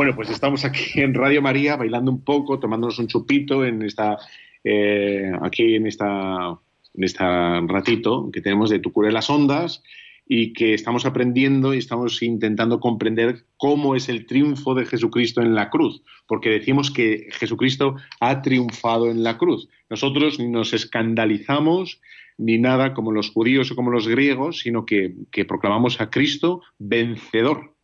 [0.00, 4.16] Bueno, pues estamos aquí en Radio María bailando un poco, tomándonos un chupito en esta,
[4.64, 6.58] eh, aquí en esta,
[6.94, 9.82] en este ratito que tenemos de Tu cura las ondas
[10.26, 15.54] y que estamos aprendiendo y estamos intentando comprender cómo es el triunfo de Jesucristo en
[15.54, 19.68] la cruz, porque decimos que Jesucristo ha triunfado en la cruz.
[19.90, 22.00] Nosotros ni nos escandalizamos
[22.38, 27.74] ni nada como los judíos o como los griegos, sino que proclamamos a Cristo vencedor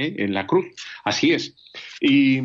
[0.00, 0.14] ¿eh?
[0.18, 0.66] en la cruz.
[1.04, 1.54] Así es.
[2.00, 2.40] Y,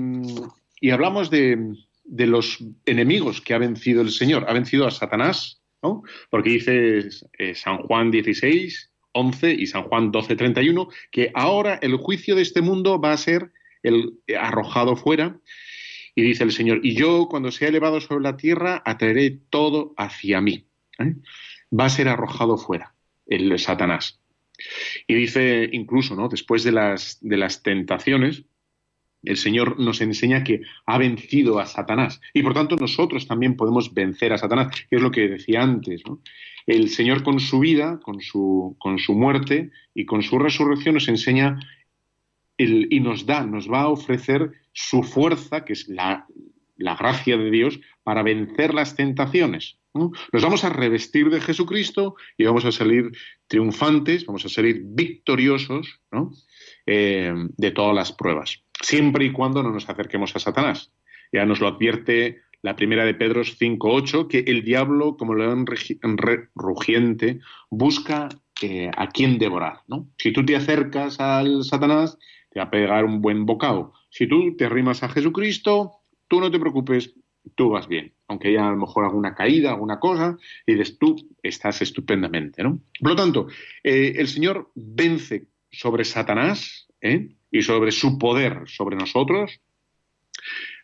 [0.92, 1.58] hablamos de,
[2.06, 4.46] los enemigos que ha vencido el Señor.
[4.48, 6.04] Ha vencido a Satanás, ¿no?
[6.30, 11.96] Porque dice eh, San Juan 16, 11 y San Juan 12, 31, que ahora el
[11.96, 13.52] juicio de este mundo va a ser
[13.82, 15.40] el arrojado fuera.
[16.18, 20.40] Y dice el Señor, y yo cuando sea elevado sobre la tierra, atraeré todo hacia
[20.40, 20.66] mí.
[21.00, 21.16] ¿eh?
[21.78, 22.96] Va a ser arrojado fuera
[23.28, 24.22] el Satanás.
[25.08, 26.30] Y dice incluso, ¿no?
[26.30, 28.46] Después de las, de las tentaciones,
[29.26, 32.22] el Señor nos enseña que ha vencido a Satanás.
[32.34, 36.04] Y por tanto nosotros también podemos vencer a Satanás, que es lo que decía antes.
[36.66, 41.08] El Señor con su vida, con su, con su muerte y con su resurrección nos
[41.08, 41.60] enseña
[42.58, 46.28] el, y nos da, nos va a ofrecer su fuerza, que es la,
[46.78, 49.80] la gracia de Dios, para vencer las tentaciones.
[49.96, 53.12] Nos vamos a revestir de Jesucristo y vamos a salir
[53.48, 56.02] triunfantes, vamos a salir victoriosos
[56.86, 60.92] eh, de todas las pruebas, siempre y cuando no nos acerquemos a Satanás.
[61.32, 65.66] Ya nos lo advierte la primera de Pedro 5.8, que el diablo, como león
[66.56, 67.40] rugiente,
[67.70, 68.28] busca
[68.62, 69.82] eh, a quién devorar.
[70.18, 72.18] Si tú te acercas al Satanás,
[72.50, 73.94] te va a pegar un buen bocado.
[74.10, 75.92] Si tú te arrimas a Jesucristo,
[76.28, 77.14] tú no te preocupes,
[77.56, 78.15] tú vas bien.
[78.28, 82.64] Aunque haya a lo mejor alguna caída, alguna cosa, y dices, tú estás estupendamente.
[82.64, 82.80] ¿no?
[83.00, 83.48] Por lo tanto,
[83.84, 87.36] eh, el Señor vence sobre Satanás ¿eh?
[87.52, 89.60] y sobre su poder sobre nosotros,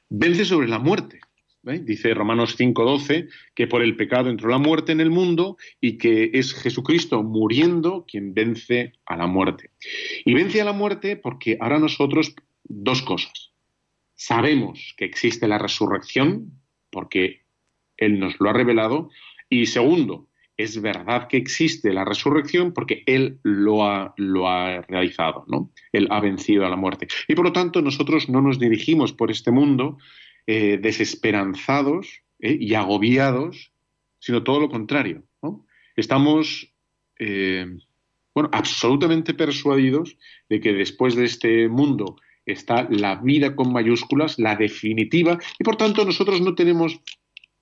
[0.10, 1.20] vence sobre la muerte.
[1.64, 6.32] Dice Romanos 5:12 que por el pecado entró la muerte en el mundo y que
[6.34, 9.70] es Jesucristo muriendo quien vence a la muerte.
[10.26, 12.34] Y vence a la muerte porque ahora nosotros
[12.64, 13.52] dos cosas.
[14.16, 16.61] Sabemos que existe la resurrección
[16.92, 17.42] porque
[17.98, 19.10] Él nos lo ha revelado.
[19.50, 20.28] Y segundo,
[20.58, 24.14] es verdad que existe la resurrección porque Él lo ha,
[24.88, 25.72] realizado, ¿no?
[25.92, 27.08] Él ha vencido a la muerte.
[27.28, 29.98] Y por lo tanto nosotros no nos dirigimos por este mundo
[30.48, 33.72] eh, desesperanzados eh, y agobiados,
[34.20, 35.24] sino todo lo contrario.
[35.96, 36.74] Estamos,
[37.20, 37.66] eh,
[38.34, 40.18] bueno, absolutamente persuadidos
[40.50, 42.16] de que después de este mundo
[42.46, 47.02] está la vida con mayúsculas, la definitiva, y por tanto nosotros no tenemos,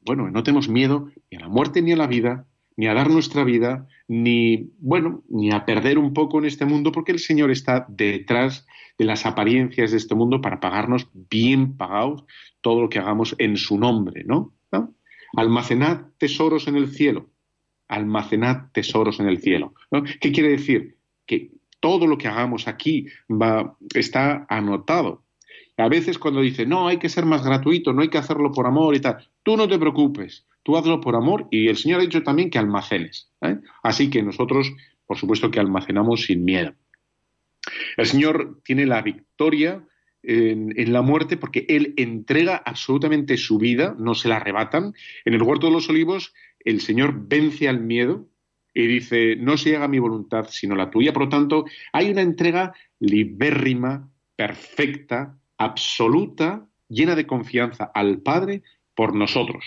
[0.02, 2.46] bueno, no tenemos miedo ni a la muerte ni a la vida,
[2.78, 6.94] ni a dar nuestra vida, ni, bueno, ni a perder un poco en este mundo,
[6.94, 8.66] porque el Señor está detrás
[8.98, 12.24] de las apariencias de este mundo para pagarnos bien pagados
[12.62, 14.54] todo lo que hagamos en su nombre, ¿no?
[15.36, 17.30] Almacenad tesoros en el cielo,
[17.88, 19.74] almacenad tesoros en el cielo.
[20.20, 20.98] ¿Qué quiere decir?
[21.28, 25.24] Que todo lo que hagamos aquí va, está anotado.
[25.78, 28.68] A veces cuando dice, no, hay que ser más gratuito, no hay que hacerlo por
[28.68, 32.04] amor y tal, tú no te preocupes, tú hazlo por amor y el Señor ha
[32.04, 33.32] dicho también que almacenes.
[33.42, 33.58] ¿eh?
[33.82, 34.74] Así que nosotros,
[35.06, 36.74] por supuesto que almacenamos sin miedo.
[37.98, 39.84] El Señor tiene la victoria
[40.24, 44.94] en, la muerte porque Él entrega absolutamente su vida, no se la arrebatan.
[45.26, 48.28] En el huerto de los olivos el Señor vence al miedo
[48.74, 51.14] y dice, no se haga mi voluntad sino la tuya.
[51.14, 58.64] Por lo tanto, hay una entrega libérrima, perfecta, absoluta, llena de confianza al Padre
[58.96, 59.64] por nosotros.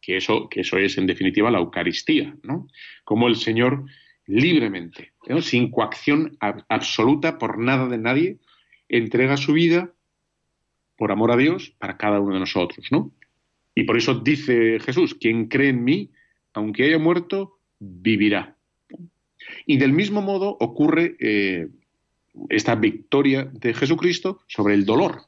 [0.00, 2.66] Que eso, que eso es, en definitiva, la Eucaristía, ¿no?
[3.04, 3.84] Como el Señor
[4.26, 6.36] libremente, sin coacción
[6.68, 8.38] absoluta por nada de nadie,
[8.88, 9.92] entrega su vida
[10.96, 13.12] por amor a Dios para cada uno de nosotros, ¿no?
[13.74, 16.10] Y por eso dice Jesús, quien cree en mí,
[16.52, 18.56] aunque haya muerto, vivirá.
[19.66, 21.68] Y del mismo modo ocurre eh,
[22.48, 25.22] esta victoria de Jesucristo sobre el dolor.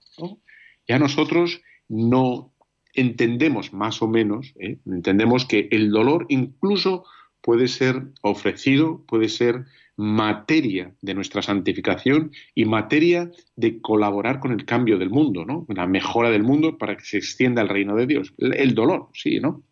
[0.87, 2.53] Ya nosotros no
[2.95, 4.79] entendemos más o menos, ¿eh?
[4.87, 7.05] entendemos que el dolor incluso
[7.41, 9.65] puede ser ofrecido, puede ser
[9.97, 15.67] materia de nuestra santificación y materia de colaborar con el cambio del mundo, ¿no?
[15.69, 18.35] La mejora del mundo para que se extienda el reino de Dios.
[18.39, 19.63] El dolor, sí, ¿no?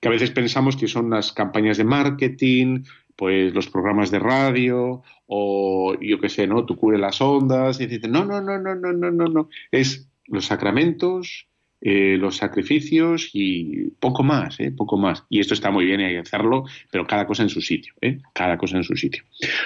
[0.00, 2.84] Que a veces pensamos que son las campañas de marketing,
[3.16, 6.64] pues los programas de radio o yo qué sé, ¿no?
[6.64, 9.48] Tú cubre las ondas y dices, no, no, no, no, no, no, no, no.
[9.70, 11.46] Es los sacramentos,
[11.82, 14.70] eh, los sacrificios y poco más, ¿eh?
[14.70, 15.24] poco más.
[15.28, 18.20] Y esto está muy bien, hay que hacerlo, pero cada cosa en su sitio, ¿eh?
[18.34, 19.24] cada cosa en su sitio.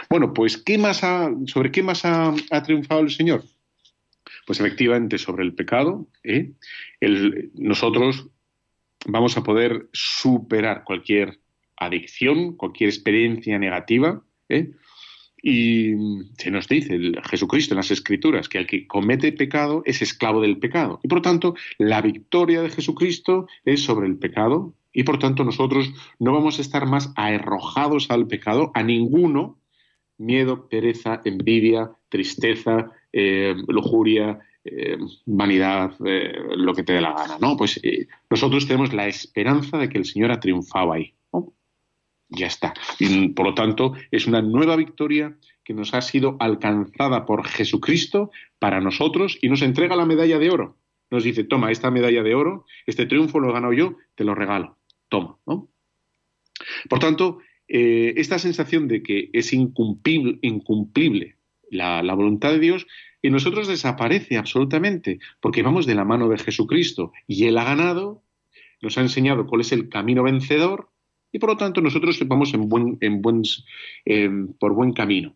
[0.08, 0.98] Bueno, pues ¿qué más
[1.46, 3.44] ¿sobre qué más ha, triunfado el Señor?
[4.46, 6.06] Pues efectivamente sobre el pecado.
[6.22, 6.52] ¿eh?
[7.54, 8.28] nosotros
[9.06, 11.40] vamos a poder superar cualquier
[11.76, 14.72] adicción, cualquier experiencia negativa, ¿eh?
[15.46, 15.92] Y
[16.38, 20.40] se nos dice el Jesucristo en las Escrituras que el que comete pecado es esclavo
[20.40, 21.00] del pecado.
[21.02, 24.72] Y por tanto, la victoria de Jesucristo es sobre el pecado.
[24.90, 29.58] Y por tanto, nosotros no vamos a estar más arrojados al pecado, a ninguno,
[30.16, 34.96] miedo, pereza, envidia, tristeza, eh, lujuria, eh,
[35.26, 37.38] vanidad, eh, lo que te dé la gana.
[37.40, 37.56] ¿no?
[37.56, 37.80] Pues
[38.30, 41.14] nosotros tenemos la esperanza de que el Señor ha triunfado ahí
[42.28, 42.74] ya está.
[42.98, 48.30] Y por lo tanto, es una nueva victoria que nos ha sido alcanzada por Jesucristo
[48.58, 50.76] para nosotros y nos entrega la medalla de oro.
[51.10, 54.34] Nos dice, toma, esta medalla de oro, este triunfo lo he ganado yo, te lo
[54.34, 54.78] regalo.
[55.08, 55.38] Toma.
[55.44, 57.38] Por tanto,
[57.68, 61.36] eh, esta sensación de que es incumplible,
[61.70, 62.86] la voluntad de Dios,
[63.28, 68.22] en nosotros desaparece absolutamente, porque vamos de la mano de Jesucristo y Él ha ganado,
[68.82, 70.90] nos ha enseñado cuál es el camino vencedor,
[71.32, 73.42] y por lo tanto nosotros vamos en buen, en buen,
[74.60, 75.34] por buen camino.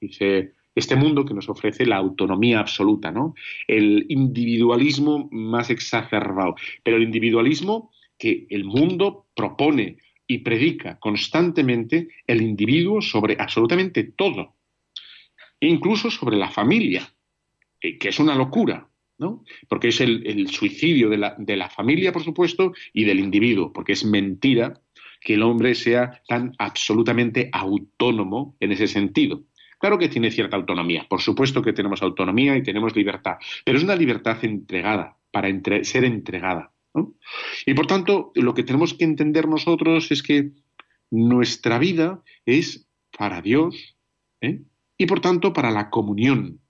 [0.00, 3.34] Dice, este mundo que nos ofrece la autonomía absoluta, ¿no?
[3.68, 6.56] El individualismo más exacerbado.
[6.82, 14.56] Pero el individualismo que el mundo propone y predica constantemente el individuo sobre absolutamente todo,
[15.68, 17.12] incluso sobre la familia,
[17.80, 18.88] eh, que es una locura,
[19.18, 19.44] ¿no?
[19.68, 23.92] Porque es el, suicidio de la, de la, familia, por supuesto, y del individuo, porque
[23.92, 24.80] es mentira
[25.20, 29.44] que el hombre sea tan absolutamente autónomo en ese sentido.
[29.78, 33.84] Claro que tiene cierta autonomía, por supuesto que tenemos autonomía y tenemos libertad, pero es
[33.84, 35.48] una libertad entregada, para
[35.84, 36.72] ser entregada.
[37.66, 40.50] Y por tanto, lo que tenemos que entender nosotros es que
[41.10, 43.96] nuestra vida es para Dios
[44.40, 44.60] ¿eh?
[45.00, 46.60] Y por tanto para la comunión,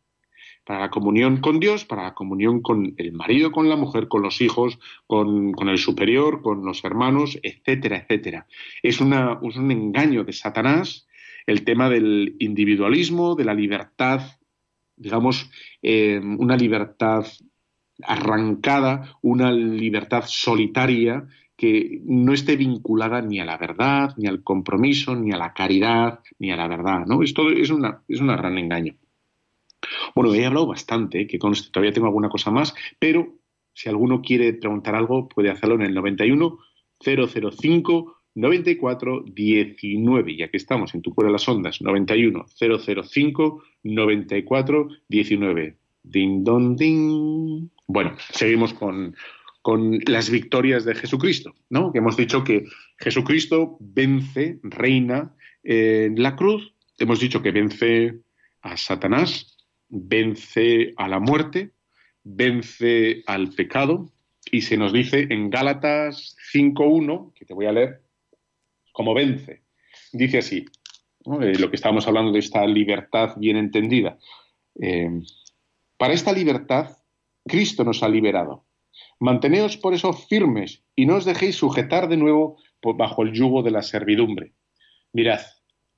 [0.64, 4.22] para la comunión con Dios, para la comunión con el marido, con la mujer, con
[4.22, 4.78] los hijos,
[5.08, 8.46] con, el superior, con los hermanos, etcétera, etcétera.
[8.84, 9.12] Es, un
[9.72, 11.08] engaño de Satanás
[11.44, 14.20] el tema del individualismo, de la libertad,
[14.94, 15.50] digamos,
[15.82, 17.26] eh, una libertad
[18.04, 21.26] arrancada, una libertad solitaria
[21.60, 26.20] que no esté vinculada ni a la verdad, ni al compromiso, ni a la caridad,
[26.38, 27.04] ni a la verdad.
[27.06, 27.22] ¿no?
[27.22, 28.96] Esto es, una, es un gran engaño.
[30.14, 33.34] Bueno, he hablado bastante, que conste, todavía tengo alguna cosa más, pero
[33.74, 36.58] si alguno quiere preguntar algo, puede hacerlo en el 91
[36.98, 40.32] 005 94 19.
[40.32, 45.76] Y aquí estamos, en tu cuero de las ondas, 91 005 94 19.
[46.04, 47.68] Ding, don, ding.
[47.86, 49.14] Bueno, seguimos con,
[49.62, 51.92] con las victorias de Jesucristo, ¿no?
[51.94, 52.64] Hemos dicho que
[52.98, 56.74] Jesucristo vence, reina en la cruz.
[56.98, 58.20] Hemos dicho que vence
[58.62, 59.58] a Satanás,
[59.88, 61.72] vence a la muerte,
[62.22, 64.10] vence al pecado,
[64.50, 68.02] y se nos dice en Gálatas 5.1, que te voy a leer,
[68.92, 69.62] como vence.
[70.12, 70.64] Dice así,
[71.42, 74.18] eh, lo que estábamos hablando de esta libertad bien entendida.
[74.80, 75.20] Eh,
[75.98, 76.96] para esta libertad,
[77.44, 78.64] Cristo nos ha liberado.
[79.18, 83.70] Manteneos por eso firmes y no os dejéis sujetar de nuevo bajo el yugo de
[83.70, 84.54] la servidumbre.
[85.12, 85.40] Mirad,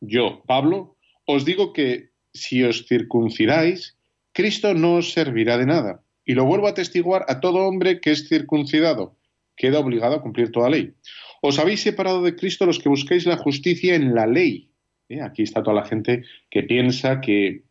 [0.00, 0.96] yo, Pablo,
[1.26, 3.96] os digo que si os circuncidáis,
[4.32, 6.02] Cristo no os servirá de nada.
[6.24, 9.18] Y lo vuelvo a testiguar a todo hombre que es circuncidado.
[9.56, 10.94] Queda obligado a cumplir toda ley.
[11.42, 14.70] Os habéis separado de Cristo los que busquéis la justicia en la ley.
[15.08, 15.20] ¿Eh?
[15.20, 17.64] Aquí está toda la gente que piensa que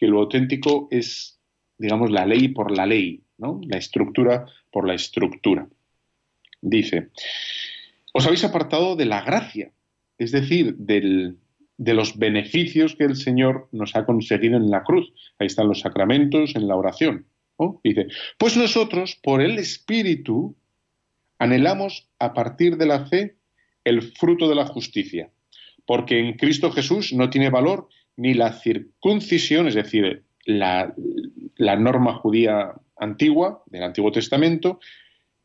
[0.00, 1.40] lo auténtico es,
[1.78, 3.60] digamos, la ley por la ley, ¿no?
[3.66, 5.68] la estructura por la estructura.
[6.60, 7.10] Dice,
[8.12, 9.72] os habéis apartado de la gracia,
[10.18, 11.38] es decir, del,
[11.76, 15.12] de los beneficios que el Señor nos ha conseguido en la cruz.
[15.38, 17.26] Ahí están los sacramentos, en la oración.
[17.82, 18.08] Dice,
[18.38, 20.56] pues nosotros, por el Espíritu,
[21.38, 23.36] anhelamos a partir de la fe
[23.84, 25.30] el fruto de la justicia,
[25.86, 30.94] porque en Cristo Jesús no tiene valor ni la circuncisión, es decir, la,
[31.56, 34.80] la norma judía antigua del Antiguo Testamento,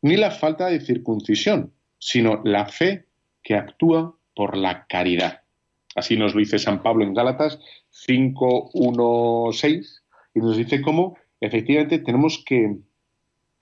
[0.02, 3.06] ni la falta de circuncisión, sino la fe
[3.42, 5.42] que actúa por la caridad.
[5.94, 7.58] Así nos lo dice San Pablo en Gálatas
[7.90, 10.02] 5, 6,
[10.34, 12.76] y nos dice cómo efectivamente tenemos que,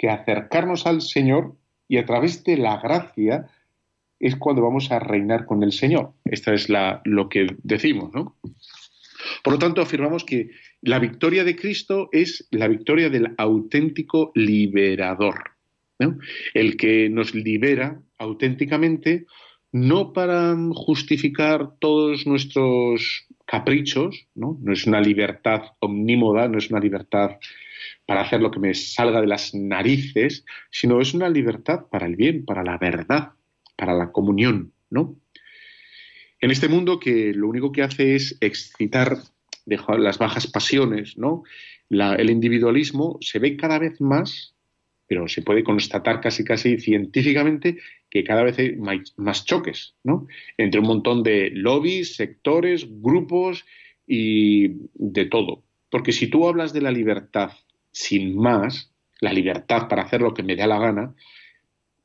[0.08, 1.56] acercarnos al Señor
[1.88, 3.48] y a través de la gracia
[4.20, 6.12] es cuando vamos a reinar con el Señor.
[6.24, 8.36] Esta es la, lo que decimos, ¿no?
[9.42, 10.50] Por lo tanto, afirmamos que
[10.82, 15.52] la victoria de Cristo es la victoria del auténtico liberador,
[16.54, 19.26] el que nos libera auténticamente
[19.72, 24.58] no para justificar todos nuestros caprichos, ¿no?
[24.62, 27.32] no es una libertad omnímoda, no es una libertad
[28.06, 32.16] para hacer lo que me salga de las narices, sino es una libertad para el
[32.16, 33.32] bien, para la verdad,
[33.76, 35.16] para la comunión, ¿no?
[36.40, 39.18] En este mundo que lo único que hace es excitar
[39.68, 41.42] las bajas pasiones, ¿no?
[41.90, 44.54] el individualismo se ve cada vez más
[45.08, 47.78] pero se puede constatar casi casi científicamente
[48.10, 48.76] que cada vez hay
[49.16, 50.28] más choques, ¿no?
[50.58, 53.64] Entre un montón de lobbies, sectores, grupos
[54.06, 55.64] y de todo.
[55.90, 57.52] Porque si tú hablas de la libertad
[57.90, 61.14] sin más, la libertad para hacer lo que me dé la gana,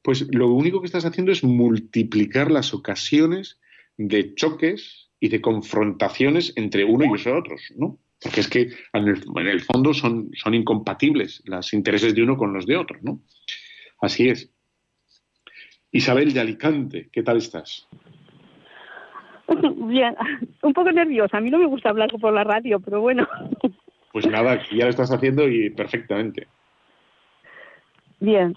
[0.01, 3.59] pues lo único que estás haciendo es multiplicar las ocasiones
[3.97, 7.97] de choques y de confrontaciones entre uno y los otros, ¿no?
[8.21, 9.07] Porque es que en
[9.47, 13.21] el, fondo son, son incompatibles los intereses de uno con los de otro, ¿no?
[14.01, 14.51] Así es.
[15.93, 17.88] Isabel de Alicante, ¿qué tal estás?
[19.88, 20.13] Bien,
[20.61, 21.38] un poco nerviosa.
[21.38, 23.26] A mí no me gusta hablar por la radio, pero bueno.
[24.11, 26.49] Pues nada, ya lo estás haciendo y perfectamente.
[28.19, 28.53] Bien.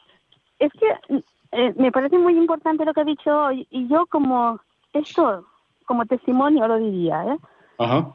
[0.58, 1.16] Es que
[1.52, 4.60] eh, me parece muy importante lo que ha dicho hoy y yo como
[4.92, 5.46] esto,
[5.86, 7.38] como testimonio lo diría, ¿eh?
[7.78, 8.12] Ajá.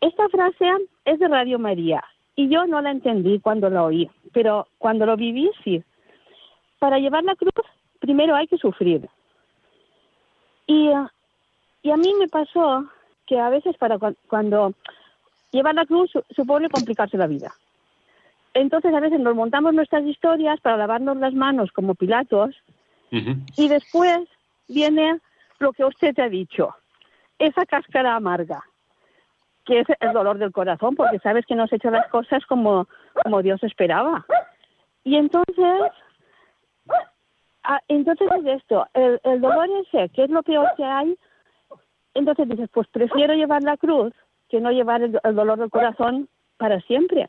[0.00, 0.70] Esta, frase
[1.04, 2.04] es de Radio María
[2.36, 5.82] y yo no la entendí cuando la oí, pero cuando lo viví sí.
[6.78, 7.52] Para llevar la cruz,
[8.00, 9.08] primero hay que sufrir.
[10.66, 10.90] Y,
[11.82, 12.84] y a mí me pasó
[13.26, 14.74] que a veces para cuan- cuando
[15.52, 17.52] llevar la cruz su- supone complicarse la vida.
[18.52, 22.54] Entonces a veces nos montamos nuestras historias para lavarnos las manos como Pilatos
[23.12, 23.36] Ujú.
[23.56, 24.20] y después
[24.68, 25.18] viene
[25.58, 26.74] lo que usted te ha dicho,
[27.38, 28.64] esa cáscara amarga,
[29.64, 32.88] que es el dolor del corazón, porque sabes que no has hecho las cosas como,
[33.22, 34.24] como Dios esperaba.
[35.04, 35.92] Y entonces,
[37.64, 41.16] ah, entonces es esto, el, el dolor ese, que es lo peor que hay,
[42.14, 44.12] entonces dices, pues prefiero llevar la cruz
[44.48, 47.28] que no llevar el, el dolor del corazón para siempre.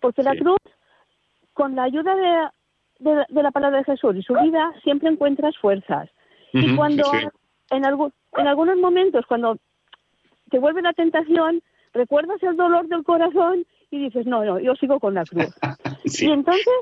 [0.00, 0.58] Porque la cruz,
[1.52, 5.56] con la ayuda de, de, de la palabra de Jesús y su vida, siempre encuentras
[5.58, 6.08] fuerzas.
[6.52, 7.26] Y cuando sí.
[7.70, 9.58] En, algu- en algunos momentos, cuando
[10.50, 11.62] te vuelve la tentación,
[11.92, 15.46] recuerdas el dolor del corazón y dices, no, no, yo sigo con la cruz.
[16.04, 16.26] Sí.
[16.28, 16.74] Y entonces,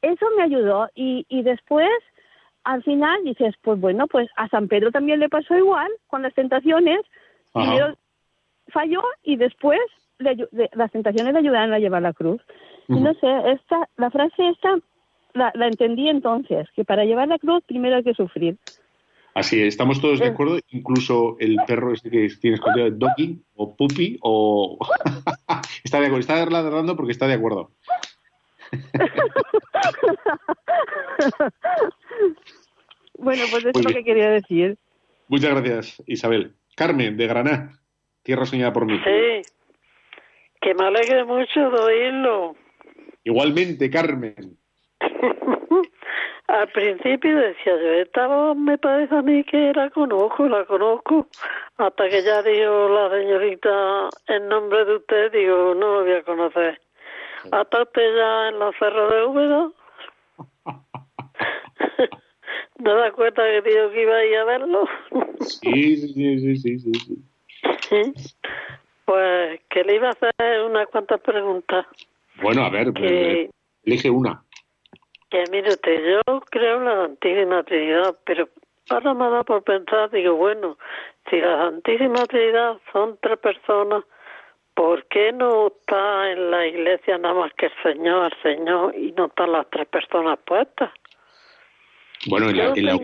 [0.00, 0.88] eso me ayudó.
[0.94, 1.90] Y, y después,
[2.64, 6.32] al final, dices, pues bueno, pues a San Pedro también le pasó igual con las
[6.34, 7.00] tentaciones.
[7.52, 7.94] Primero
[8.68, 9.78] falló y después
[10.18, 12.40] le las tentaciones le ayudaron a llevar la cruz.
[12.88, 14.78] Y no sé, esta, la frase esta
[15.34, 18.56] la, la entendí entonces, que para llevar la cruz primero hay que sufrir.
[19.34, 23.74] Así es, estamos todos de acuerdo, incluso el perro este que tienes escondido, Doggy o
[23.74, 24.78] Puppy, o
[25.84, 27.70] está de acuerdo, está ladrando porque está de acuerdo.
[33.18, 33.94] bueno, pues eso Muy es lo bien.
[33.94, 34.76] que quería decir.
[35.28, 36.54] Muchas gracias, Isabel.
[36.76, 37.80] Carmen, de Granada,
[38.22, 39.00] tierra soñada por mí.
[39.02, 39.40] Sí,
[40.60, 42.54] que me alegre mucho de oírlo.
[43.24, 44.58] Igualmente, Carmen.
[46.52, 51.26] Al principio decía yo, esta voz me parece a mí que la conozco, la conozco.
[51.78, 56.22] Hasta que ya dijo la señorita en nombre de usted, digo, no lo voy a
[56.22, 56.78] conocer.
[57.50, 59.70] Hasta usted ya en la Cerro de Úbeda.
[62.80, 64.84] ¿No da cuenta que dijo que iba a ir a verlo?
[65.40, 66.92] Sí, sí, sí, sí, sí,
[67.88, 68.12] sí.
[69.06, 71.86] Pues que le iba a hacer unas cuantas preguntas.
[72.42, 73.48] Bueno, a ver, Que,
[73.84, 74.44] elige una.
[75.32, 78.50] Que mire usted, yo creo en la Santísima Trinidad, pero
[78.90, 80.76] ahora me da por pensar, digo, bueno,
[81.30, 84.04] si la Santísima Trinidad son tres personas,
[84.74, 89.12] ¿por qué no está en la iglesia nada más que el Señor, el Señor, y
[89.12, 90.90] no están las tres personas puestas?
[92.26, 92.98] Bueno, en la, en la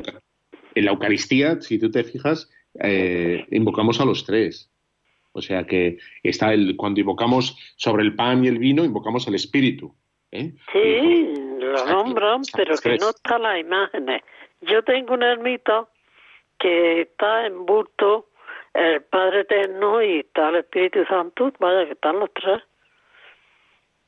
[0.75, 4.71] en Eucaristía, si tú te fijas, eh, invocamos a los tres.
[5.33, 9.35] O sea que está el, cuando invocamos sobre el pan y el vino, invocamos al
[9.35, 9.95] Espíritu.
[10.31, 10.53] ¿eh?
[10.73, 14.23] Sí, lo nombran, pero que no están las imágenes.
[14.63, 15.87] Yo tengo una ermita
[16.59, 18.29] que está en bulto
[18.75, 22.63] el Padre Eterno y está el Espíritu Santo, vaya que están los tres.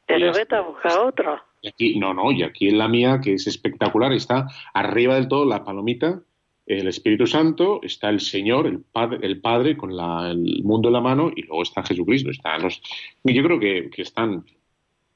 [0.07, 1.45] Pero vete a buscar otra.
[1.63, 5.29] Y aquí, no, no, y aquí en la mía, que es espectacular, está arriba del
[5.29, 6.21] todo la palomita,
[6.67, 10.95] el Espíritu Santo, está el Señor, el Padre, el padre con la- el mundo en
[10.95, 12.31] la mano, y luego está Jesucristo.
[12.31, 12.81] Están los,
[13.25, 14.45] y yo creo que, que están,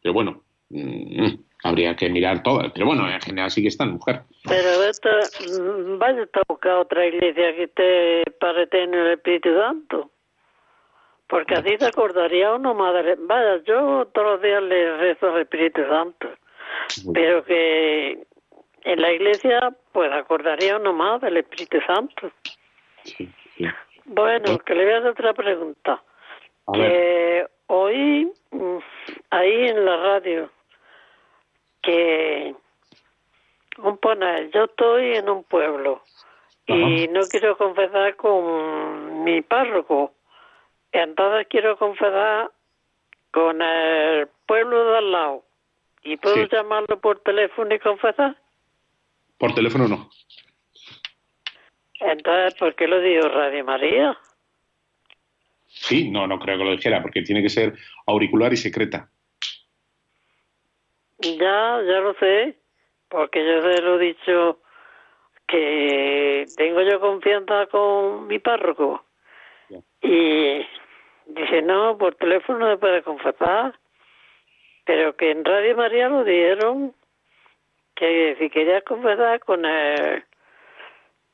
[0.02, 1.34] pero bueno, mm,
[1.64, 4.20] habría que mirar todas, pero bueno, en general sí que están, mujer.
[4.46, 9.48] Pero vete, mm, vaya a buscar otra iglesia que esté Padre Eterno y el Espíritu
[9.58, 10.10] Santo.
[11.26, 13.16] Porque así te acordaría uno madre.
[13.18, 16.28] Vaya, yo todos los días le rezo al Espíritu Santo.
[17.14, 18.26] pero que
[18.82, 22.30] en la iglesia pues acordaría uno más del Espíritu Santo.
[23.04, 23.66] Sí, sí.
[24.04, 26.02] Bueno, que le voy a hacer otra pregunta.
[26.66, 28.78] A Que oí mm,
[29.30, 30.50] ahí en la radio
[31.84, 32.54] que
[33.78, 36.02] un poner, yo estoy en un pueblo
[36.66, 40.12] y no quiero confesar con mi párroco,
[40.92, 42.50] entonces quiero confesar
[43.30, 45.44] con el pueblo de al lado.
[46.02, 46.48] ¿Y puedo Sí.
[46.52, 48.36] llamarlo por teléfono y confesar?
[49.38, 50.08] por teléfono no.
[52.00, 54.16] Entonces, ¿por qué lo digo Radio María?
[55.66, 57.74] Sí, no, no creo que lo dijera, porque tiene que ser
[58.06, 59.10] auricular y secreta.
[61.24, 62.56] Ya, ya lo sé,
[63.08, 64.58] porque yo se lo he dicho
[65.46, 69.04] que tengo yo confianza con mi párroco.
[70.02, 70.66] Y
[71.26, 73.78] dice, no, por teléfono no se puede confesar,
[74.84, 76.94] pero que en Radio María lo dijeron
[77.94, 80.24] que si querías confesar con el,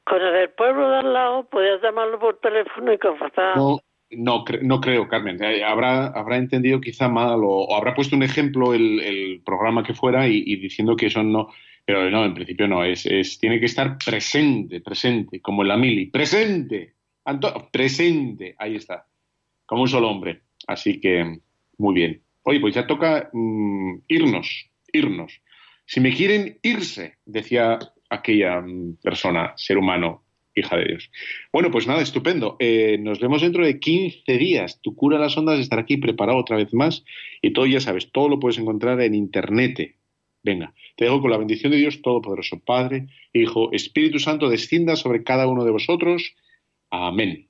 [0.04, 3.56] con el del pueblo de al lado, podías llamarlo por teléfono y confesar.
[3.56, 3.80] No,
[4.10, 5.42] no, no creo, Carmen.
[5.42, 9.94] Eh, Habrá, habrá entendido quizá mal o, habrá puesto un ejemplo el, el programa que
[9.94, 11.48] fuera y, y diciendo que eso no.
[11.84, 12.84] Pero no, en principio no.
[12.84, 16.06] Es, es, tiene que estar presente, presente, como en la mili.
[16.06, 16.94] ¡Presente!
[17.24, 18.54] Anto- presente.
[18.58, 19.06] Ahí está.
[19.66, 20.42] Como un solo hombre.
[20.66, 21.38] Así que,
[21.78, 22.22] muy bien.
[22.42, 25.40] Oye, pues ya toca mm, irnos, irnos.
[25.86, 30.22] Si me quieren irse, decía aquella mm, persona, ser humano,
[30.60, 31.10] hija de Dios.
[31.52, 32.56] Bueno, pues nada, estupendo.
[32.58, 34.80] Eh, nos vemos dentro de 15 días.
[34.80, 37.04] Tu cura las ondas estará aquí preparado otra vez más
[37.42, 39.96] y todo, ya sabes, todo lo puedes encontrar en internet.
[40.42, 45.22] Venga, te dejo con la bendición de Dios Todopoderoso, Padre, Hijo, Espíritu Santo, descienda sobre
[45.22, 46.34] cada uno de vosotros.
[46.90, 47.49] Amén.